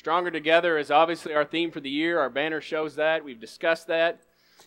Stronger 0.00 0.30
Together 0.30 0.78
is 0.78 0.90
obviously 0.90 1.34
our 1.34 1.44
theme 1.44 1.70
for 1.70 1.80
the 1.80 1.90
year. 1.90 2.20
Our 2.20 2.30
banner 2.30 2.62
shows 2.62 2.94
that. 2.94 3.22
We've 3.22 3.38
discussed 3.38 3.88
that. 3.88 4.22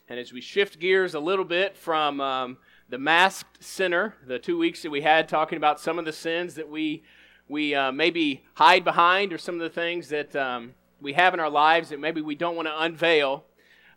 And 0.07 0.19
as 0.19 0.31
we 0.31 0.41
shift 0.41 0.79
gears 0.79 1.15
a 1.15 1.19
little 1.19 1.43
bit 1.43 1.75
from 1.75 2.21
um, 2.21 2.57
the 2.87 2.99
masked 2.99 3.63
sinner, 3.63 4.13
the 4.27 4.37
two 4.37 4.59
weeks 4.59 4.83
that 4.83 4.91
we 4.91 5.01
had 5.01 5.27
talking 5.27 5.57
about 5.57 5.79
some 5.79 5.97
of 5.97 6.05
the 6.05 6.13
sins 6.13 6.53
that 6.53 6.69
we, 6.69 7.01
we 7.47 7.73
uh, 7.73 7.91
maybe 7.91 8.43
hide 8.53 8.83
behind 8.83 9.33
or 9.33 9.39
some 9.39 9.55
of 9.55 9.61
the 9.61 9.71
things 9.71 10.09
that 10.09 10.35
um, 10.35 10.75
we 11.01 11.13
have 11.13 11.33
in 11.33 11.39
our 11.39 11.49
lives 11.49 11.89
that 11.89 11.99
maybe 11.99 12.21
we 12.21 12.35
don't 12.35 12.55
want 12.55 12.67
to 12.67 12.83
unveil, 12.83 13.43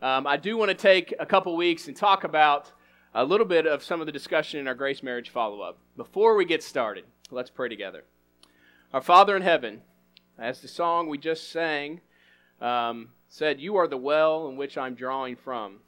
um, 0.01 0.27
I 0.27 0.39
do 0.39 0.57
want 0.57 0.71
to 0.71 0.75
take 0.75 1.13
a 1.21 1.27
couple 1.27 1.55
weeks 1.55 1.87
and 1.87 1.95
talk 1.95 2.25
about 2.25 2.73
a 3.15 3.27
little 3.27 3.45
bit 3.47 3.67
of 3.67 3.85
some 3.85 4.01
of 4.01 4.07
the 4.07 4.13
discussion 4.13 4.59
in 4.59 4.67
our 4.67 4.75
grace 4.75 5.03
marriage 5.03 5.29
follow 5.29 5.61
up. 5.61 5.77
Before 5.99 6.35
we 6.35 6.47
get 6.47 6.63
started, 6.63 7.05
let's 7.31 7.51
pray 7.51 7.69
together. 7.69 8.05
Our 8.95 9.03
Father 9.03 9.37
in 9.37 9.43
heaven, 9.43 9.83
as 10.39 10.61
the 10.61 10.69
song 10.69 11.09
we 11.09 11.19
just 11.19 11.51
sang 11.51 12.01
um, 12.61 13.09
said, 13.29 13.61
You 13.61 13.77
are 13.77 13.89
the 13.89 13.97
well 13.97 14.49
in 14.49 14.57
which 14.57 14.77
I'm 14.77 14.95
drawing 14.95 15.37
from. 15.37 15.79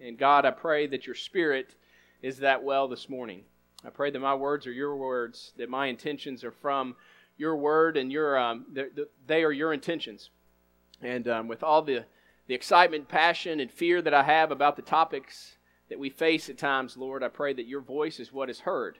And 0.00 0.18
God, 0.18 0.44
I 0.44 0.50
pray 0.50 0.86
that 0.88 1.06
your 1.06 1.14
Spirit 1.14 1.74
is 2.22 2.38
that 2.38 2.62
well 2.62 2.88
this 2.88 3.08
morning. 3.08 3.42
I 3.84 3.90
pray 3.90 4.10
that 4.10 4.20
my 4.20 4.34
words 4.34 4.66
are 4.66 4.72
your 4.72 4.96
words, 4.96 5.52
that 5.56 5.68
my 5.68 5.86
intentions 5.86 6.44
are 6.44 6.52
from 6.52 6.96
your 7.36 7.56
word, 7.56 7.96
and 7.96 8.12
your 8.12 8.38
um, 8.38 8.66
they 9.26 9.42
are 9.42 9.52
your 9.52 9.72
intentions. 9.72 10.30
And 11.00 11.26
um, 11.26 11.48
with 11.48 11.62
all 11.62 11.82
the, 11.82 12.04
the 12.46 12.54
excitement, 12.54 13.08
passion, 13.08 13.58
and 13.58 13.70
fear 13.70 14.00
that 14.02 14.14
I 14.14 14.22
have 14.22 14.52
about 14.52 14.76
the 14.76 14.82
topics 14.82 15.56
that 15.88 15.98
we 15.98 16.10
face 16.10 16.48
at 16.48 16.58
times, 16.58 16.96
Lord, 16.96 17.22
I 17.24 17.28
pray 17.28 17.52
that 17.54 17.66
your 17.66 17.80
voice 17.80 18.20
is 18.20 18.32
what 18.32 18.48
is 18.48 18.60
heard. 18.60 18.98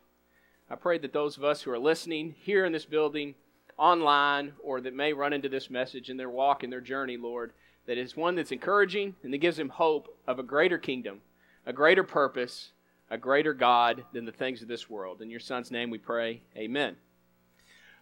I 0.68 0.74
pray 0.74 0.98
that 0.98 1.12
those 1.12 1.36
of 1.36 1.44
us 1.44 1.62
who 1.62 1.70
are 1.70 1.78
listening 1.78 2.34
here 2.36 2.64
in 2.64 2.72
this 2.72 2.84
building 2.84 3.34
online 3.82 4.52
or 4.62 4.80
that 4.80 4.94
may 4.94 5.12
run 5.12 5.32
into 5.32 5.48
this 5.48 5.68
message 5.68 6.08
in 6.08 6.16
their 6.16 6.30
walk 6.30 6.62
and 6.62 6.72
their 6.72 6.80
journey, 6.80 7.16
Lord, 7.16 7.52
that 7.86 7.98
is 7.98 8.16
one 8.16 8.36
that's 8.36 8.52
encouraging 8.52 9.16
and 9.24 9.34
that 9.34 9.38
gives 9.38 9.56
them 9.56 9.70
hope 9.70 10.16
of 10.24 10.38
a 10.38 10.44
greater 10.44 10.78
kingdom, 10.78 11.20
a 11.66 11.72
greater 11.72 12.04
purpose, 12.04 12.70
a 13.10 13.18
greater 13.18 13.52
God 13.52 14.04
than 14.12 14.24
the 14.24 14.30
things 14.30 14.62
of 14.62 14.68
this 14.68 14.88
world. 14.88 15.20
In 15.20 15.30
your 15.30 15.40
Son's 15.40 15.72
name 15.72 15.90
we 15.90 15.98
pray. 15.98 16.42
Amen. 16.56 16.94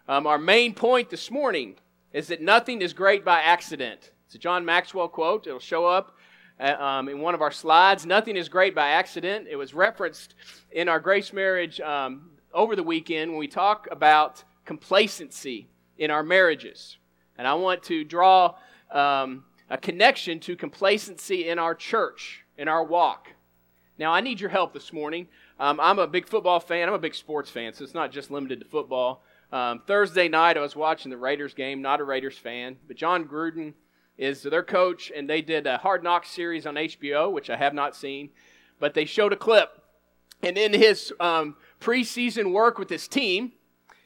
Um, 0.07 0.27
our 0.27 0.37
main 0.37 0.75
point 0.75 1.09
this 1.09 1.31
morning 1.31 1.77
is 2.13 2.27
that 2.27 2.41
nothing 2.41 2.83
is 2.83 2.93
great 2.93 3.25
by 3.25 3.41
accident. 3.41 4.11
It's 4.27 4.35
a 4.35 4.37
John 4.37 4.63
Maxwell 4.63 5.07
quote. 5.07 5.47
It'll 5.47 5.59
show 5.59 5.87
up 5.87 6.15
uh, 6.59 6.73
um, 6.73 7.09
in 7.09 7.21
one 7.21 7.33
of 7.33 7.41
our 7.41 7.49
slides. 7.49 8.05
Nothing 8.05 8.37
is 8.37 8.49
great 8.49 8.75
by 8.75 8.89
accident. 8.89 9.47
It 9.49 9.55
was 9.55 9.73
referenced 9.73 10.35
in 10.71 10.87
our 10.87 10.99
Grace 10.99 11.33
Marriage 11.33 11.81
um, 11.81 12.29
over 12.53 12.75
the 12.75 12.83
weekend 12.83 13.31
when 13.31 13.39
we 13.39 13.47
talk 13.47 13.87
about 13.89 14.43
complacency 14.63 15.67
in 16.01 16.09
our 16.09 16.23
marriages. 16.23 16.97
And 17.37 17.47
I 17.47 17.53
want 17.53 17.83
to 17.83 18.03
draw 18.03 18.55
um, 18.89 19.45
a 19.69 19.77
connection 19.77 20.39
to 20.41 20.55
complacency 20.55 21.47
in 21.47 21.59
our 21.59 21.75
church, 21.75 22.43
in 22.57 22.67
our 22.67 22.83
walk. 22.83 23.27
Now, 23.99 24.11
I 24.11 24.19
need 24.19 24.41
your 24.41 24.49
help 24.49 24.73
this 24.73 24.91
morning. 24.91 25.27
Um, 25.59 25.79
I'm 25.79 25.99
a 25.99 26.07
big 26.07 26.27
football 26.27 26.59
fan. 26.59 26.87
I'm 26.87 26.95
a 26.95 26.99
big 26.99 27.13
sports 27.13 27.51
fan, 27.51 27.73
so 27.73 27.83
it's 27.83 27.93
not 27.93 28.11
just 28.11 28.31
limited 28.31 28.59
to 28.61 28.65
football. 28.65 29.21
Um, 29.51 29.83
Thursday 29.85 30.27
night, 30.27 30.57
I 30.57 30.61
was 30.61 30.75
watching 30.75 31.11
the 31.11 31.17
Raiders 31.17 31.53
game, 31.53 31.83
not 31.83 32.01
a 32.01 32.03
Raiders 32.03 32.37
fan, 32.37 32.77
but 32.87 32.97
Jon 32.97 33.25
Gruden 33.25 33.73
is 34.17 34.41
their 34.41 34.63
coach, 34.63 35.11
and 35.15 35.29
they 35.29 35.43
did 35.43 35.67
a 35.67 35.77
Hard 35.77 36.03
Knocks 36.03 36.31
series 36.31 36.65
on 36.65 36.75
HBO, 36.75 37.31
which 37.31 37.51
I 37.51 37.57
have 37.57 37.75
not 37.75 37.95
seen, 37.95 38.31
but 38.79 38.95
they 38.95 39.05
showed 39.05 39.33
a 39.33 39.37
clip. 39.37 39.83
And 40.41 40.57
in 40.57 40.73
his 40.73 41.13
um, 41.19 41.57
preseason 41.79 42.53
work 42.53 42.79
with 42.79 42.89
his 42.89 43.07
team, 43.07 43.51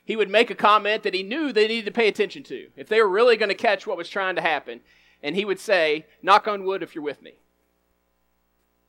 he 0.05 0.15
would 0.15 0.29
make 0.29 0.51
a 0.51 0.55
comment 0.55 1.03
that 1.03 1.15
he 1.15 1.23
knew 1.23 1.51
they 1.51 1.67
needed 1.67 1.85
to 1.85 1.91
pay 1.91 2.07
attention 2.07 2.43
to 2.43 2.69
if 2.77 2.87
they 2.87 3.01
were 3.01 3.09
really 3.09 3.35
going 3.35 3.49
to 3.49 3.55
catch 3.55 3.87
what 3.87 3.97
was 3.97 4.07
trying 4.07 4.35
to 4.35 4.41
happen. 4.41 4.79
And 5.23 5.35
he 5.35 5.43
would 5.43 5.59
say, 5.59 6.05
Knock 6.21 6.47
on 6.47 6.63
wood 6.63 6.83
if 6.83 6.93
you're 6.93 7.03
with 7.03 7.23
me. 7.23 7.33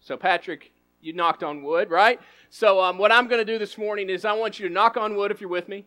So, 0.00 0.19
Patrick, 0.19 0.73
you 1.00 1.14
knocked 1.14 1.42
on 1.42 1.62
wood, 1.62 1.91
right? 1.91 2.20
So, 2.50 2.83
um, 2.83 2.98
what 2.98 3.11
I'm 3.11 3.29
going 3.29 3.45
to 3.45 3.51
do 3.51 3.58
this 3.58 3.79
morning 3.79 4.11
is 4.11 4.27
I 4.27 4.35
want 4.35 4.61
you 4.61 4.68
to 4.68 4.73
knock 4.73 4.98
on 4.98 5.17
wood 5.17 5.30
if 5.30 5.40
you're 5.40 5.48
with 5.48 5.68
me. 5.68 5.86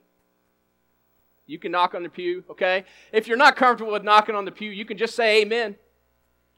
You 1.45 1.59
can 1.59 1.71
knock 1.71 1.93
on 1.93 2.03
the 2.03 2.09
pew, 2.09 2.43
okay? 2.49 2.85
If 3.11 3.27
you're 3.27 3.37
not 3.37 3.55
comfortable 3.55 3.93
with 3.93 4.03
knocking 4.03 4.35
on 4.35 4.45
the 4.45 4.51
pew, 4.51 4.71
you 4.71 4.85
can 4.85 4.97
just 4.97 5.15
say 5.15 5.41
amen, 5.41 5.75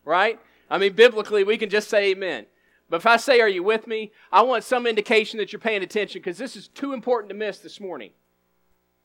right? 0.06 0.40
I 0.70 0.78
mean, 0.78 0.94
biblically, 0.94 1.44
we 1.44 1.58
can 1.58 1.70
just 1.70 1.90
say 1.90 2.12
amen. 2.12 2.46
But 2.90 2.98
if 2.98 3.06
I 3.06 3.18
say, 3.18 3.42
Are 3.42 3.50
you 3.50 3.64
with 3.64 3.86
me? 3.86 4.12
I 4.32 4.42
want 4.44 4.64
some 4.64 4.88
indication 4.88 5.38
that 5.40 5.52
you're 5.52 5.60
paying 5.60 5.84
attention 5.84 6.20
because 6.20 6.38
this 6.38 6.56
is 6.56 6.70
too 6.70 6.94
important 6.94 7.30
to 7.30 7.36
miss 7.36 7.60
this 7.60 7.82
morning 7.82 8.12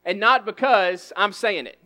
and 0.07 0.21
not 0.21 0.47
because 0.47 1.13
I'm 1.17 1.33
saying 1.33 1.67
it. 1.67 1.79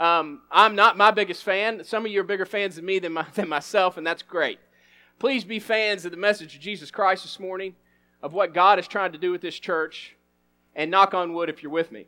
Um, 0.00 0.42
I'm 0.50 0.74
not 0.74 0.98
my 0.98 1.12
biggest 1.12 1.42
fan. 1.42 1.82
Some 1.84 2.04
of 2.04 2.12
you 2.12 2.20
are 2.20 2.24
bigger 2.24 2.44
fans 2.44 2.76
of 2.76 2.84
me 2.84 2.98
than, 2.98 3.14
my, 3.14 3.24
than 3.34 3.48
myself, 3.48 3.96
and 3.96 4.06
that's 4.06 4.22
great. 4.22 4.58
Please 5.18 5.44
be 5.44 5.60
fans 5.60 6.04
of 6.04 6.10
the 6.10 6.16
message 6.16 6.54
of 6.56 6.60
Jesus 6.60 6.90
Christ 6.90 7.22
this 7.22 7.40
morning, 7.40 7.74
of 8.22 8.32
what 8.32 8.52
God 8.52 8.78
is 8.78 8.86
trying 8.86 9.12
to 9.12 9.18
do 9.18 9.30
with 9.30 9.40
this 9.40 9.58
church, 9.58 10.16
and 10.74 10.90
knock 10.90 11.14
on 11.14 11.32
wood 11.32 11.48
if 11.48 11.62
you're 11.62 11.72
with 11.72 11.90
me. 11.90 12.06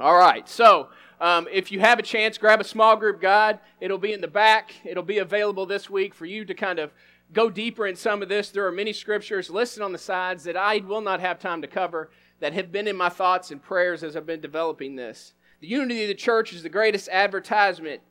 All 0.00 0.16
right, 0.16 0.48
so 0.48 0.88
um, 1.20 1.46
if 1.52 1.70
you 1.70 1.78
have 1.80 1.98
a 1.98 2.02
chance, 2.02 2.38
grab 2.38 2.60
a 2.60 2.64
small 2.64 2.96
group 2.96 3.20
guide. 3.20 3.60
It'll 3.80 3.98
be 3.98 4.12
in 4.12 4.20
the 4.20 4.28
back. 4.28 4.72
It'll 4.84 5.04
be 5.04 5.18
available 5.18 5.66
this 5.66 5.90
week 5.90 6.14
for 6.14 6.26
you 6.26 6.44
to 6.44 6.54
kind 6.54 6.80
of 6.80 6.92
go 7.32 7.50
deeper 7.50 7.86
in 7.86 7.94
some 7.94 8.22
of 8.22 8.28
this. 8.28 8.50
There 8.50 8.66
are 8.66 8.72
many 8.72 8.92
scriptures 8.92 9.50
listed 9.50 9.82
on 9.82 9.92
the 9.92 9.98
sides 9.98 10.44
that 10.44 10.56
I 10.56 10.78
will 10.78 11.00
not 11.00 11.20
have 11.20 11.38
time 11.38 11.62
to 11.62 11.68
cover 11.68 12.10
that 12.40 12.52
have 12.52 12.72
been 12.72 12.88
in 12.88 12.96
my 12.96 13.08
thoughts 13.08 13.50
and 13.50 13.62
prayers 13.62 14.02
as 14.02 14.16
I've 14.16 14.26
been 14.26 14.40
developing 14.40 14.96
this. 14.96 15.34
The 15.60 15.68
unity 15.68 16.02
of 16.02 16.08
the 16.08 16.14
church 16.14 16.52
is 16.52 16.62
the 16.62 16.68
greatest 16.68 17.08
advertisement 17.08 18.02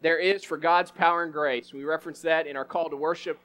there 0.00 0.18
is 0.18 0.44
for 0.44 0.56
God's 0.56 0.90
power 0.90 1.24
and 1.24 1.32
grace. 1.32 1.72
We 1.72 1.84
reference 1.84 2.20
that 2.22 2.46
in 2.46 2.56
our 2.56 2.64
call 2.64 2.90
to 2.90 2.96
worship. 2.96 3.40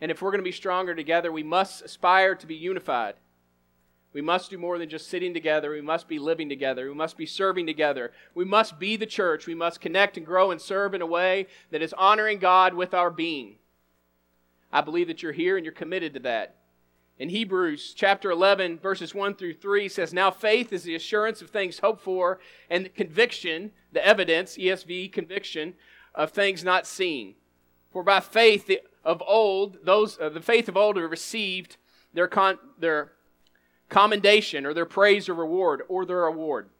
And 0.00 0.10
if 0.10 0.22
we're 0.22 0.30
going 0.30 0.40
to 0.40 0.44
be 0.44 0.52
stronger 0.52 0.94
together, 0.94 1.32
we 1.32 1.42
must 1.42 1.82
aspire 1.82 2.34
to 2.36 2.46
be 2.46 2.54
unified. 2.54 3.14
We 4.12 4.22
must 4.22 4.50
do 4.50 4.58
more 4.58 4.78
than 4.78 4.88
just 4.88 5.08
sitting 5.08 5.34
together. 5.34 5.70
We 5.70 5.80
must 5.80 6.08
be 6.08 6.18
living 6.18 6.48
together. 6.48 6.88
We 6.88 6.94
must 6.94 7.16
be 7.16 7.26
serving 7.26 7.66
together. 7.66 8.12
We 8.34 8.44
must 8.44 8.78
be 8.78 8.96
the 8.96 9.06
church. 9.06 9.46
We 9.46 9.54
must 9.54 9.80
connect 9.80 10.16
and 10.16 10.26
grow 10.26 10.50
and 10.50 10.60
serve 10.60 10.94
in 10.94 11.02
a 11.02 11.06
way 11.06 11.46
that 11.70 11.82
is 11.82 11.92
honoring 11.92 12.38
God 12.38 12.74
with 12.74 12.94
our 12.94 13.10
being. 13.10 13.56
I 14.72 14.80
believe 14.80 15.08
that 15.08 15.22
you're 15.22 15.32
here 15.32 15.56
and 15.56 15.64
you're 15.64 15.72
committed 15.72 16.14
to 16.14 16.20
that 16.20 16.56
in 17.20 17.28
Hebrews 17.28 17.92
chapter 17.94 18.30
11, 18.30 18.78
verses 18.78 19.14
1 19.14 19.34
through 19.34 19.52
3 19.52 19.90
says, 19.90 20.14
Now 20.14 20.30
faith 20.30 20.72
is 20.72 20.84
the 20.84 20.94
assurance 20.94 21.42
of 21.42 21.50
things 21.50 21.80
hoped 21.80 22.00
for, 22.00 22.40
and 22.70 22.86
the 22.86 22.88
conviction, 22.88 23.72
the 23.92 24.04
evidence, 24.04 24.56
ESV 24.56 25.12
conviction, 25.12 25.74
of 26.14 26.30
things 26.30 26.64
not 26.64 26.86
seen. 26.86 27.34
For 27.92 28.02
by 28.02 28.20
faith 28.20 28.70
of 29.04 29.22
old, 29.26 29.84
those 29.84 30.18
uh, 30.18 30.30
the 30.30 30.40
faith 30.40 30.66
of 30.70 30.78
old 30.78 30.96
have 30.96 31.10
received 31.10 31.76
their, 32.14 32.26
con- 32.26 32.58
their 32.78 33.12
commendation 33.90 34.64
or 34.64 34.72
their 34.72 34.86
praise 34.86 35.28
or 35.28 35.34
reward 35.34 35.82
or 35.88 36.06
their 36.06 36.24
award. 36.24 36.70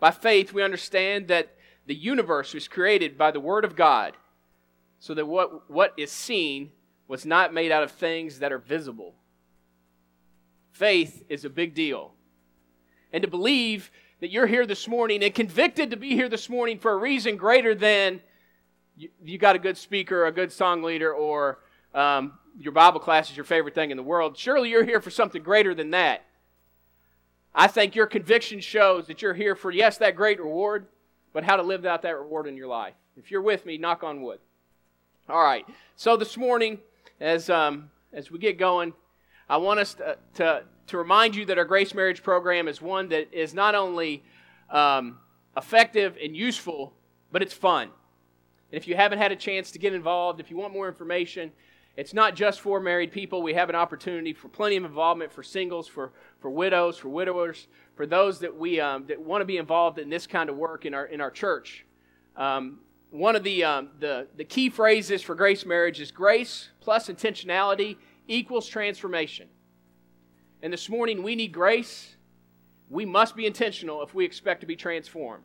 By 0.00 0.10
faith, 0.10 0.52
we 0.52 0.64
understand 0.64 1.28
that 1.28 1.54
the 1.86 1.94
universe 1.94 2.52
was 2.52 2.66
created 2.66 3.16
by 3.16 3.30
the 3.30 3.38
Word 3.38 3.64
of 3.64 3.76
God, 3.76 4.16
so 4.98 5.14
that 5.14 5.26
what, 5.26 5.70
what 5.70 5.94
is 5.96 6.10
seen 6.10 6.72
was 7.06 7.24
not 7.24 7.54
made 7.54 7.70
out 7.70 7.84
of 7.84 7.92
things 7.92 8.40
that 8.40 8.50
are 8.50 8.58
visible. 8.58 9.14
Faith 10.72 11.24
is 11.28 11.44
a 11.44 11.50
big 11.50 11.74
deal. 11.74 12.12
And 13.12 13.22
to 13.22 13.28
believe 13.28 13.90
that 14.20 14.30
you're 14.30 14.46
here 14.46 14.66
this 14.66 14.88
morning 14.88 15.22
and 15.22 15.34
convicted 15.34 15.90
to 15.90 15.96
be 15.96 16.10
here 16.10 16.28
this 16.28 16.48
morning 16.48 16.78
for 16.78 16.92
a 16.92 16.96
reason 16.96 17.36
greater 17.36 17.74
than 17.74 18.20
you, 18.96 19.38
got 19.38 19.56
a 19.56 19.58
good 19.58 19.76
speaker, 19.76 20.26
a 20.26 20.32
good 20.32 20.52
song 20.52 20.82
leader, 20.82 21.12
or 21.12 21.58
um, 21.94 22.32
your 22.58 22.72
Bible 22.72 23.00
class 23.00 23.30
is 23.30 23.36
your 23.36 23.44
favorite 23.44 23.74
thing 23.74 23.90
in 23.90 23.96
the 23.96 24.02
world. 24.02 24.36
Surely 24.36 24.70
you're 24.70 24.84
here 24.84 25.00
for 25.00 25.10
something 25.10 25.42
greater 25.42 25.74
than 25.74 25.90
that. 25.90 26.24
I 27.54 27.66
think 27.66 27.94
your 27.94 28.06
conviction 28.06 28.60
shows 28.60 29.06
that 29.08 29.20
you're 29.20 29.34
here 29.34 29.54
for, 29.54 29.70
yes, 29.70 29.98
that 29.98 30.16
great 30.16 30.40
reward, 30.40 30.86
but 31.32 31.44
how 31.44 31.56
to 31.56 31.62
live 31.62 31.84
out 31.84 32.02
that 32.02 32.18
reward 32.18 32.46
in 32.46 32.56
your 32.56 32.68
life. 32.68 32.94
If 33.16 33.30
you're 33.30 33.42
with 33.42 33.66
me, 33.66 33.76
knock 33.76 34.02
on 34.02 34.22
wood. 34.22 34.38
All 35.28 35.42
right. 35.42 35.66
So 35.96 36.16
this 36.16 36.36
morning, 36.36 36.78
as 37.20 37.50
um, 37.50 37.90
as 38.12 38.30
we 38.30 38.38
get 38.38 38.58
going, 38.58 38.94
I 39.48 39.56
want 39.58 39.80
us 39.80 39.94
to, 39.94 40.16
to, 40.34 40.64
to, 40.86 40.98
remind 40.98 41.34
you 41.36 41.44
that 41.46 41.58
our 41.58 41.64
Grace 41.64 41.94
Marriage 41.94 42.22
Program 42.22 42.68
is 42.68 42.80
one 42.82 43.08
that 43.08 43.32
is 43.32 43.54
not 43.54 43.74
only 43.74 44.22
um, 44.70 45.18
effective 45.56 46.16
and 46.22 46.36
useful, 46.36 46.92
but 47.30 47.42
it's 47.42 47.54
fun. 47.54 47.84
And 47.84 48.80
if 48.80 48.88
you 48.88 48.96
haven't 48.96 49.18
had 49.18 49.32
a 49.32 49.36
chance 49.36 49.70
to 49.72 49.78
get 49.78 49.92
involved, 49.92 50.40
if 50.40 50.50
you 50.50 50.56
want 50.56 50.72
more 50.72 50.88
information, 50.88 51.52
it's 51.96 52.14
not 52.14 52.34
just 52.34 52.60
for 52.60 52.80
married 52.80 53.12
people. 53.12 53.42
We 53.42 53.52
have 53.54 53.68
an 53.68 53.74
opportunity 53.74 54.32
for 54.32 54.48
plenty 54.48 54.76
of 54.76 54.84
involvement 54.84 55.30
for 55.30 55.42
singles, 55.42 55.86
for, 55.86 56.12
for 56.40 56.50
widows, 56.50 56.96
for 56.96 57.10
widowers, 57.10 57.68
for 57.94 58.06
those 58.06 58.38
that 58.40 58.56
we 58.56 58.80
um, 58.80 59.04
that 59.08 59.20
want 59.20 59.42
to 59.42 59.44
be 59.44 59.58
involved 59.58 59.98
in 59.98 60.08
this 60.08 60.26
kind 60.26 60.48
of 60.48 60.56
work 60.56 60.86
in 60.86 60.94
our 60.94 61.06
in 61.06 61.20
our 61.20 61.30
church. 61.30 61.84
Um, 62.36 62.78
one 63.10 63.36
of 63.36 63.44
the, 63.44 63.62
um, 63.62 63.90
the 64.00 64.26
the 64.36 64.44
key 64.44 64.70
phrases 64.70 65.20
for 65.20 65.34
grace 65.34 65.66
marriage 65.66 66.00
is 66.00 66.10
grace 66.10 66.70
plus 66.80 67.08
intentionality 67.08 67.96
equals 68.26 68.66
transformation. 68.66 69.48
And 70.62 70.72
this 70.72 70.88
morning, 70.88 71.22
we 71.22 71.34
need 71.34 71.52
grace. 71.52 72.14
We 72.88 73.04
must 73.04 73.34
be 73.34 73.46
intentional 73.46 74.02
if 74.02 74.14
we 74.14 74.24
expect 74.24 74.60
to 74.60 74.66
be 74.66 74.76
transformed. 74.76 75.44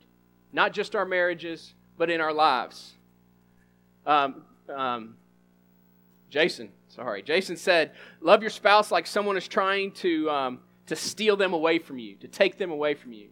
not 0.54 0.72
just 0.72 0.96
our 0.96 1.06
marriages, 1.06 1.74
but 1.98 2.10
in 2.10 2.22
our 2.22 2.32
lives. 2.32 2.94
Um, 4.06 4.44
um, 4.74 5.18
Jason, 6.30 6.72
sorry. 6.88 7.22
Jason 7.22 7.58
said, 7.58 7.92
Love 8.22 8.42
your 8.42 8.50
spouse 8.50 8.90
like 8.90 9.06
someone 9.06 9.36
is 9.36 9.48
trying 9.48 9.92
to, 9.92 10.30
um, 10.30 10.60
to 10.86 10.96
steal 10.96 11.36
them 11.36 11.54
away 11.54 11.80
from 11.80 12.00
you, 12.00 12.16
to 12.18 12.28
take 12.28 12.58
them 12.58 12.72
away 12.72 12.94
from 12.94 13.12
you. 13.12 13.28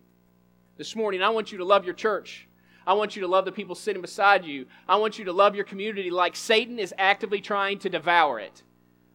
This 0.77 0.95
morning, 0.95 1.21
I 1.21 1.29
want 1.29 1.51
you 1.51 1.57
to 1.59 1.65
love 1.65 1.85
your 1.85 1.93
church. 1.93 2.47
I 2.85 2.93
want 2.93 3.15
you 3.15 3.21
to 3.21 3.27
love 3.27 3.45
the 3.45 3.51
people 3.51 3.75
sitting 3.75 4.01
beside 4.01 4.45
you. 4.45 4.65
I 4.87 4.97
want 4.97 5.17
you 5.17 5.25
to 5.25 5.33
love 5.33 5.55
your 5.55 5.65
community 5.65 6.11
like 6.11 6.35
Satan 6.35 6.77
is 6.77 6.93
actively 6.97 7.41
trying 7.41 7.79
to 7.79 7.89
devour 7.89 8.39
it, 8.39 8.61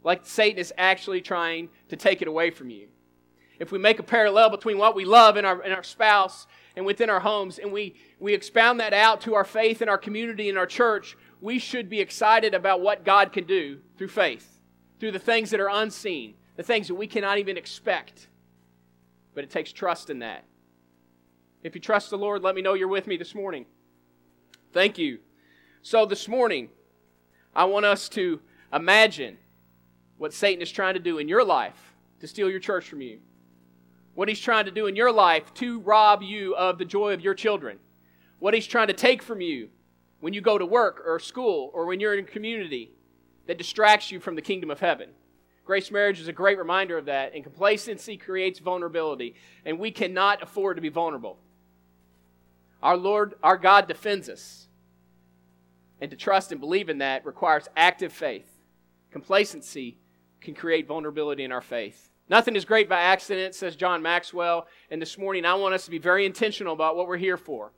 like 0.03 0.25
Satan 0.25 0.59
is 0.59 0.73
actually 0.79 1.21
trying 1.21 1.69
to 1.89 1.97
take 1.97 2.23
it 2.23 2.29
away 2.29 2.51
from 2.51 2.71
you. 2.71 2.89
If 3.59 3.73
we 3.73 3.79
make 3.79 3.99
a 3.99 4.03
parallel 4.03 4.49
between 4.49 4.79
what 4.79 4.95
we 4.95 5.05
love 5.05 5.37
in 5.37 5.45
our, 5.45 5.63
in 5.63 5.73
our 5.73 5.83
spouse 5.83 6.47
and 6.77 6.87
within 6.87 7.11
our 7.11 7.21
homes, 7.21 7.59
and 7.59 7.71
we, 7.71 7.95
we 8.19 8.33
expound 8.33 8.81
that 8.81 8.95
out 8.95 9.21
to 9.23 9.35
our 9.35 9.45
faith 9.45 9.83
in 9.83 9.89
our 9.89 9.99
community 9.99 10.49
and 10.49 10.57
our 10.57 10.67
church, 10.67 11.17
we 11.43 11.59
should 11.59 11.91
be 11.91 12.01
excited 12.01 12.55
about 12.55 12.81
what 12.81 13.05
God 13.05 13.33
can 13.33 13.45
do 13.45 13.81
through 13.99 14.09
faith, 14.09 14.61
through 14.99 15.13
the 15.13 15.19
things 15.19 15.51
that 15.51 15.61
are 15.61 15.69
unseen, 15.69 16.35
the 16.57 16.63
things 16.63 16.89
that 16.89 16.95
we 16.95 17.07
cannot 17.07 17.39
even 17.39 17.59
expect. 17.59 18.29
But 19.35 19.45
it 19.45 19.51
takes 19.51 19.73
trust 19.73 20.09
in 20.09 20.21
that. 20.21 20.45
If 21.63 21.75
you 21.75 21.81
trust 21.81 22.09
the 22.09 22.19
Lord, 22.19 22.43
let 22.43 22.55
me 22.55 22.63
know 22.63 22.73
you're 22.73 22.89
with 22.89 23.07
me 23.07 23.19
this 23.19 23.35
morning. 23.35 23.67
Thank 24.73 24.97
you. 24.97 25.19
So, 25.83 26.07
this 26.07 26.29
morning, 26.29 26.71
I 27.55 27.65
want 27.65 27.85
us 27.85 28.09
to 28.11 28.41
imagine 28.73 29.39
what 30.21 30.35
Satan 30.35 30.61
is 30.61 30.71
trying 30.71 30.93
to 30.93 31.01
do 31.01 31.17
in 31.17 31.29
your 31.29 31.43
life 31.43 31.95
to 32.21 32.29
steal 32.29 32.51
your 32.51 32.61
church 32.61 32.87
from 32.87 33.01
you. 33.01 33.21
What 34.13 34.29
he's 34.29 34.39
trying 34.39 34.67
to 34.67 34.71
do 34.71 34.87
in 34.87 34.95
your 34.95 35.11
life 35.11 35.55
to 35.55 35.81
rob 35.81 36.23
you 36.23 36.55
of 36.57 36.77
the 36.77 36.85
joy 36.85 37.15
of 37.15 37.23
your 37.23 37.33
children. 37.33 37.79
What 38.39 38.53
he's 38.53 38.67
trying 38.67 38.89
to 38.89 38.93
take 38.93 39.23
from 39.23 39.41
you 39.41 39.71
when 40.21 40.35
you 40.35 40.43
go 40.43 40.59
to 40.59 40.67
work 40.67 41.03
or 41.07 41.19
school 41.21 41.71
or 41.73 41.87
when 41.87 42.01
you're 42.01 42.19
in 42.19 42.27
community 42.27 42.91
that 43.47 43.57
distracts 43.57 44.13
you 44.13 44.21
from 44.21 44.35
the 44.35 44.43
kingdom 44.43 44.71
of 44.71 44.81
heaven. 44.81 45.09
Grace 45.65 45.91
Marriage 45.91 46.21
is 46.21 46.29
a 46.29 46.35
great 46.35 46.59
reminder 46.59 46.99
of 46.99 47.07
that, 47.07 47.35
and 47.35 47.43
complacency 47.43 48.19
creates 48.19 48.59
vulnerability, 48.59 49.35
and 49.65 49.79
we 49.79 49.91
cannot 49.91 50.43
afford 50.43 50.77
to 50.77 50.83
be 50.83 50.91
vulnerable. 50.91 51.39
Our 52.83 52.99
Lord, 52.99 53.37
our 53.43 53.57
God 53.57 53.89
defends 53.89 54.29
us. 54.29 54.69
And 55.99 56.11
to 56.11 56.17
trust 56.17 56.53
and 56.53 56.61
believe 56.61 56.91
in 56.91 56.99
that 56.99 57.25
requires 57.25 57.69
active 57.75 58.13
faith. 58.13 58.59
Complacency 59.11 59.97
can 60.41 60.55
create 60.55 60.87
vulnerability 60.87 61.45
in 61.45 61.53
our 61.53 61.61
faith. 61.61 62.11
Nothing 62.29 62.55
is 62.55 62.65
great 62.65 62.89
by 62.89 63.01
accident, 63.01 63.55
says 63.55 63.75
John 63.75 64.03
Maxwell. 64.03 64.69
And 64.91 65.03
this 65.03 65.19
morning, 65.19 65.45
I 65.45 65.55
want 65.55 65.75
us 65.75 65.85
to 65.87 65.91
be 65.91 65.99
very 65.99 66.25
intentional 66.25 66.73
about 66.73 66.97
what 66.97 67.09
we're 67.09 67.17
here 67.17 67.37
for. 67.37 67.73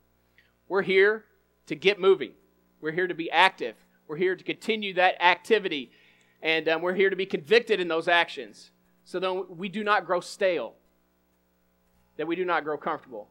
We're 0.67 0.83
here 0.83 1.25
to 1.67 1.75
get 1.75 1.99
moving. 1.99 2.33
We're 2.79 2.91
here 2.91 3.07
to 3.07 3.15
be 3.15 3.31
active. 3.31 3.75
We're 4.07 4.17
here 4.17 4.35
to 4.35 4.43
continue 4.43 4.93
that 4.93 5.21
activity. 5.21 5.91
And 6.41 6.67
um, 6.69 6.81
we're 6.81 6.93
here 6.93 7.09
to 7.09 7.15
be 7.15 7.25
convicted 7.25 7.79
in 7.79 7.87
those 7.87 8.07
actions 8.07 8.71
so 9.05 9.19
that 9.19 9.57
we 9.57 9.69
do 9.69 9.83
not 9.83 10.05
grow 10.05 10.19
stale, 10.19 10.75
that 12.17 12.27
we 12.27 12.35
do 12.35 12.45
not 12.45 12.63
grow 12.63 12.77
comfortable. 12.77 13.29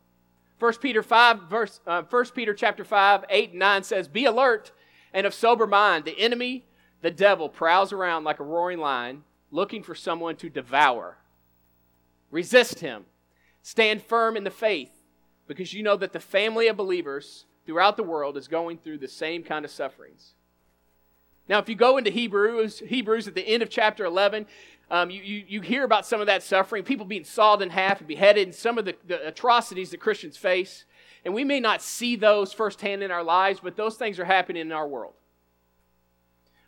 1 0.58 0.74
Peter 0.80 1.02
5, 1.02 1.42
verse, 1.50 1.80
uh, 1.86 2.02
1 2.02 2.24
Peter 2.34 2.54
chapter 2.54 2.84
5, 2.84 3.24
8 3.28 3.50
and 3.50 3.58
9 3.58 3.82
says, 3.82 4.08
Be 4.08 4.24
alert 4.24 4.72
and 5.12 5.26
of 5.26 5.34
sober 5.34 5.66
mind. 5.66 6.04
The 6.04 6.18
enemy, 6.18 6.66
the 7.02 7.10
devil, 7.10 7.48
prowls 7.48 7.92
around 7.92 8.24
like 8.24 8.40
a 8.40 8.44
roaring 8.44 8.78
lion, 8.78 9.24
looking 9.50 9.82
for 9.82 9.94
someone 9.94 10.36
to 10.36 10.48
devour. 10.48 11.18
Resist 12.30 12.78
him. 12.80 13.04
Stand 13.62 14.02
firm 14.02 14.36
in 14.36 14.44
the 14.44 14.50
faith, 14.50 14.90
because 15.46 15.74
you 15.74 15.82
know 15.82 15.96
that 15.96 16.12
the 16.12 16.20
family 16.20 16.68
of 16.68 16.76
believers 16.76 17.44
throughout 17.66 17.96
the 17.96 18.02
world 18.02 18.36
is 18.36 18.48
going 18.48 18.78
through 18.78 18.98
the 18.98 19.08
same 19.08 19.42
kind 19.42 19.64
of 19.64 19.70
sufferings. 19.70 20.32
Now, 21.48 21.58
if 21.58 21.68
you 21.68 21.74
go 21.74 21.98
into 21.98 22.10
Hebrews, 22.10 22.80
Hebrews 22.86 23.28
at 23.28 23.34
the 23.34 23.46
end 23.46 23.62
of 23.62 23.68
chapter 23.68 24.04
11, 24.04 24.46
um, 24.90 25.10
you, 25.10 25.22
you, 25.22 25.44
you, 25.48 25.60
hear 25.60 25.84
about 25.84 26.06
some 26.06 26.20
of 26.20 26.26
that 26.26 26.42
suffering, 26.42 26.84
people 26.84 27.06
being 27.06 27.24
sawed 27.24 27.62
in 27.62 27.70
half 27.70 27.98
and 27.98 28.08
beheaded, 28.08 28.48
and 28.48 28.54
some 28.54 28.78
of 28.78 28.84
the, 28.84 28.94
the 29.06 29.26
atrocities 29.26 29.90
that 29.90 30.00
Christians 30.00 30.36
face. 30.36 30.84
And 31.24 31.34
we 31.34 31.44
may 31.44 31.60
not 31.60 31.82
see 31.82 32.14
those 32.14 32.52
firsthand 32.52 33.02
in 33.02 33.10
our 33.10 33.22
lives, 33.22 33.60
but 33.62 33.76
those 33.76 33.96
things 33.96 34.18
are 34.18 34.24
happening 34.24 34.62
in 34.62 34.72
our 34.72 34.86
world. 34.86 35.14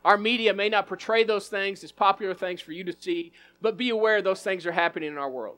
Our 0.04 0.18
media 0.18 0.52
may 0.52 0.68
not 0.68 0.86
portray 0.86 1.24
those 1.24 1.48
things. 1.48 1.82
As 1.82 1.92
popular 1.92 2.34
things 2.34 2.60
for 2.60 2.72
you 2.72 2.84
to 2.84 2.94
see, 2.98 3.32
but 3.60 3.76
be 3.76 3.88
aware 3.88 4.20
those 4.20 4.42
things 4.42 4.66
are 4.66 4.72
happening 4.72 5.08
in 5.08 5.18
our 5.18 5.30
world. 5.30 5.56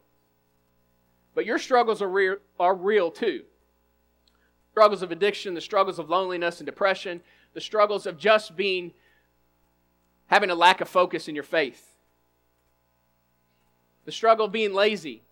But 1.35 1.47
your 1.47 1.59
struggles 1.59 2.01
are 2.01 2.09
real, 2.09 2.37
are 2.59 2.75
real 2.75 3.11
too. 3.11 3.43
Struggles 4.73 5.03
of 5.03 5.11
addiction, 5.11 5.55
the 5.55 5.61
struggles 5.61 5.99
of 5.99 6.09
loneliness 6.09 6.61
and 6.61 6.67
depression, 6.67 7.23
the 7.55 7.61
struggles 7.61 8.07
of 8.07 8.19
just 8.19 8.57
being, 8.57 8.93
having 10.27 10.51
a 10.51 10.55
lack 10.55 10.81
of 10.81 10.89
focus 10.89 11.29
in 11.29 11.35
your 11.35 11.45
faith, 11.45 11.95
the 14.05 14.13
struggle 14.13 14.47
of 14.47 14.53
being 14.53 14.73
lazy 14.73 15.23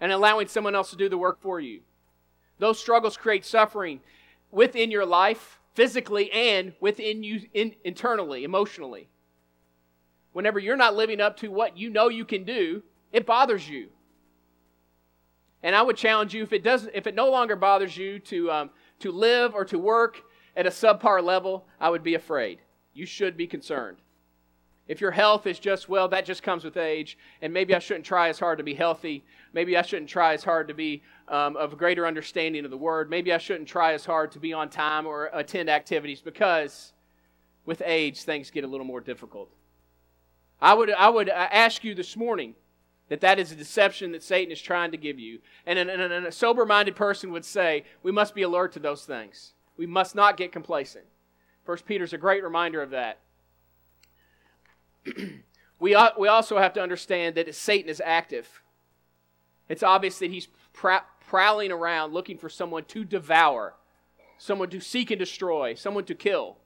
and 0.00 0.10
allowing 0.10 0.48
someone 0.48 0.74
else 0.74 0.90
to 0.90 0.96
do 0.96 1.08
the 1.08 1.18
work 1.18 1.40
for 1.40 1.60
you. 1.60 1.80
Those 2.58 2.78
struggles 2.78 3.16
create 3.16 3.44
suffering 3.44 4.00
within 4.50 4.90
your 4.90 5.06
life, 5.06 5.60
physically, 5.74 6.30
and 6.32 6.72
within 6.80 7.22
you 7.22 7.40
in, 7.52 7.74
internally, 7.84 8.44
emotionally. 8.44 9.08
Whenever 10.32 10.58
you're 10.58 10.76
not 10.76 10.96
living 10.96 11.20
up 11.20 11.36
to 11.38 11.48
what 11.48 11.76
you 11.76 11.90
know 11.90 12.08
you 12.08 12.24
can 12.24 12.44
do, 12.44 12.82
it 13.12 13.26
bothers 13.26 13.68
you. 13.68 13.88
And 15.62 15.74
I 15.74 15.82
would 15.82 15.96
challenge 15.96 16.34
you 16.34 16.42
if 16.42 16.52
it 16.52 16.62
doesn't, 16.62 16.92
if 16.94 17.06
it 17.06 17.14
no 17.14 17.30
longer 17.30 17.56
bothers 17.56 17.96
you 17.96 18.18
to 18.20 18.50
um, 18.50 18.70
to 19.00 19.10
live 19.10 19.54
or 19.54 19.64
to 19.66 19.78
work 19.78 20.22
at 20.56 20.66
a 20.66 20.70
subpar 20.70 21.22
level, 21.22 21.66
I 21.80 21.90
would 21.90 22.02
be 22.02 22.14
afraid. 22.14 22.60
You 22.92 23.06
should 23.06 23.36
be 23.36 23.46
concerned. 23.46 23.98
If 24.86 25.00
your 25.00 25.12
health 25.12 25.46
is 25.46 25.58
just, 25.58 25.88
well, 25.88 26.08
that 26.08 26.26
just 26.26 26.42
comes 26.42 26.62
with 26.62 26.76
age, 26.76 27.16
and 27.40 27.52
maybe 27.52 27.74
I 27.74 27.78
shouldn't 27.78 28.04
try 28.04 28.28
as 28.28 28.38
hard 28.38 28.58
to 28.58 28.64
be 28.64 28.74
healthy. 28.74 29.24
Maybe 29.54 29.76
I 29.76 29.82
shouldn't 29.82 30.10
try 30.10 30.34
as 30.34 30.44
hard 30.44 30.68
to 30.68 30.74
be 30.74 31.02
um, 31.28 31.56
of 31.56 31.78
greater 31.78 32.06
understanding 32.06 32.64
of 32.66 32.70
the 32.70 32.76
word. 32.76 33.08
Maybe 33.08 33.32
I 33.32 33.38
shouldn't 33.38 33.68
try 33.68 33.94
as 33.94 34.04
hard 34.04 34.32
to 34.32 34.38
be 34.38 34.52
on 34.52 34.68
time 34.68 35.06
or 35.06 35.30
attend 35.32 35.70
activities 35.70 36.20
because 36.20 36.92
with 37.64 37.82
age, 37.86 38.22
things 38.24 38.50
get 38.50 38.64
a 38.64 38.66
little 38.66 38.84
more 38.84 39.00
difficult. 39.00 39.48
I 40.60 40.74
would, 40.74 40.90
I 40.90 41.08
would 41.08 41.30
uh, 41.30 41.48
ask 41.50 41.82
you 41.82 41.94
this 41.94 42.14
morning 42.14 42.54
that 43.08 43.20
that 43.20 43.38
is 43.38 43.52
a 43.52 43.56
deception 43.56 44.12
that 44.12 44.22
Satan 44.22 44.52
is 44.52 44.60
trying 44.60 44.90
to 44.90 44.96
give 44.98 45.18
you. 45.18 45.38
And 45.66 45.78
a 45.78 46.32
sober 46.32 46.66
minded 46.66 46.94
person 46.94 47.32
would 47.32 47.44
say, 47.44 47.84
we 48.02 48.12
must 48.12 48.34
be 48.34 48.42
alert 48.42 48.72
to 48.72 48.80
those 48.80 49.04
things. 49.04 49.54
We 49.76 49.86
must 49.86 50.14
not 50.14 50.36
get 50.36 50.52
complacent. 50.52 51.04
First 51.64 51.86
Peter's 51.86 52.12
a 52.12 52.18
great 52.18 52.44
reminder 52.44 52.82
of 52.82 52.90
that. 52.90 53.18
we, 55.78 55.96
we 56.18 56.28
also 56.28 56.58
have 56.58 56.72
to 56.74 56.82
understand 56.82 57.34
that 57.34 57.54
Satan 57.54 57.90
is 57.90 58.02
active. 58.04 58.62
It's 59.68 59.82
obvious 59.82 60.18
that 60.18 60.30
he's 60.30 60.48
prowling 60.72 61.72
around 61.72 62.12
looking 62.12 62.38
for 62.38 62.48
someone 62.48 62.84
to 62.84 63.04
devour, 63.04 63.74
someone 64.38 64.70
to 64.70 64.80
seek 64.80 65.10
and 65.10 65.18
destroy, 65.18 65.74
someone 65.74 66.04
to 66.04 66.14
kill. 66.14 66.58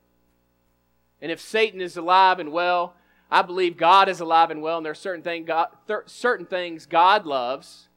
And 1.20 1.32
if 1.32 1.40
Satan 1.40 1.80
is 1.80 1.96
alive 1.96 2.38
and 2.38 2.52
well, 2.52 2.94
I 3.30 3.42
believe 3.42 3.76
God 3.76 4.08
is 4.08 4.20
alive 4.20 4.50
and 4.50 4.62
well, 4.62 4.78
and 4.78 4.86
there 4.86 4.92
are 4.92 4.96
certain, 4.96 5.22
thing 5.22 5.44
God, 5.44 5.68
certain 6.06 6.46
things 6.46 6.86
God 6.86 7.26
loves 7.26 7.88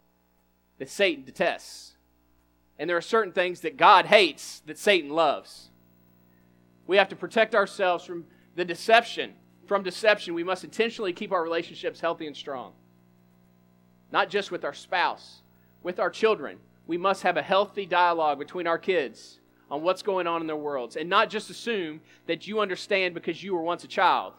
that 0.78 0.90
Satan 0.90 1.24
detests. 1.24 1.96
And 2.78 2.90
there 2.90 2.98
are 2.98 3.02
certain 3.02 3.32
things 3.32 3.62
that 3.62 3.78
God 3.78 4.08
hates 4.08 4.62
that 4.66 4.78
Satan 4.78 5.12
loves. 5.12 5.70
We 6.88 6.98
have 6.98 7.10
to 7.10 7.16
protect 7.16 7.56
ourselves 7.56 8.04
from 8.04 8.26
the 8.56 8.66
deception. 8.66 9.34
From 9.72 9.84
deception, 9.84 10.34
we 10.34 10.44
must 10.44 10.66
intentionally 10.66 11.14
keep 11.14 11.32
our 11.32 11.42
relationships 11.42 12.02
healthy 12.02 12.28
and 12.28 12.36
strong. 12.36 12.74
Not 14.12 14.30
just 14.30 14.52
with 14.52 14.66
our 14.66 14.74
spouse, 14.74 15.44
with 15.82 15.98
our 15.98 16.10
children. 16.10 16.58
We 16.88 16.98
must 16.98 17.24
have 17.24 17.38
a 17.38 17.42
healthy 17.42 17.86
dialogue 17.86 18.38
between 18.38 18.68
our 18.68 18.78
kids 18.78 19.40
on 19.70 19.82
what's 19.82 20.02
going 20.02 20.28
on 20.28 20.42
in 20.42 20.48
their 20.48 20.58
worlds 20.58 20.98
and 20.98 21.10
not 21.10 21.30
just 21.30 21.50
assume 21.50 22.02
that 22.28 22.48
you 22.48 22.60
understand 22.60 23.14
because 23.14 23.42
you 23.42 23.56
were 23.56 23.62
once 23.62 23.86
a 23.86 23.88
child 23.88 24.34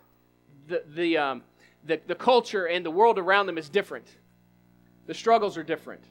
the, 0.66 0.82
the, 0.94 1.16
um, 1.16 1.42
the, 1.86 1.98
the 2.06 2.14
culture 2.14 2.66
and 2.66 2.84
the 2.84 2.90
world 2.90 3.18
around 3.18 3.46
them 3.46 3.56
is 3.56 3.70
different. 3.70 4.18
The 5.06 5.14
struggles 5.14 5.56
are 5.56 5.62
different. 5.62 6.04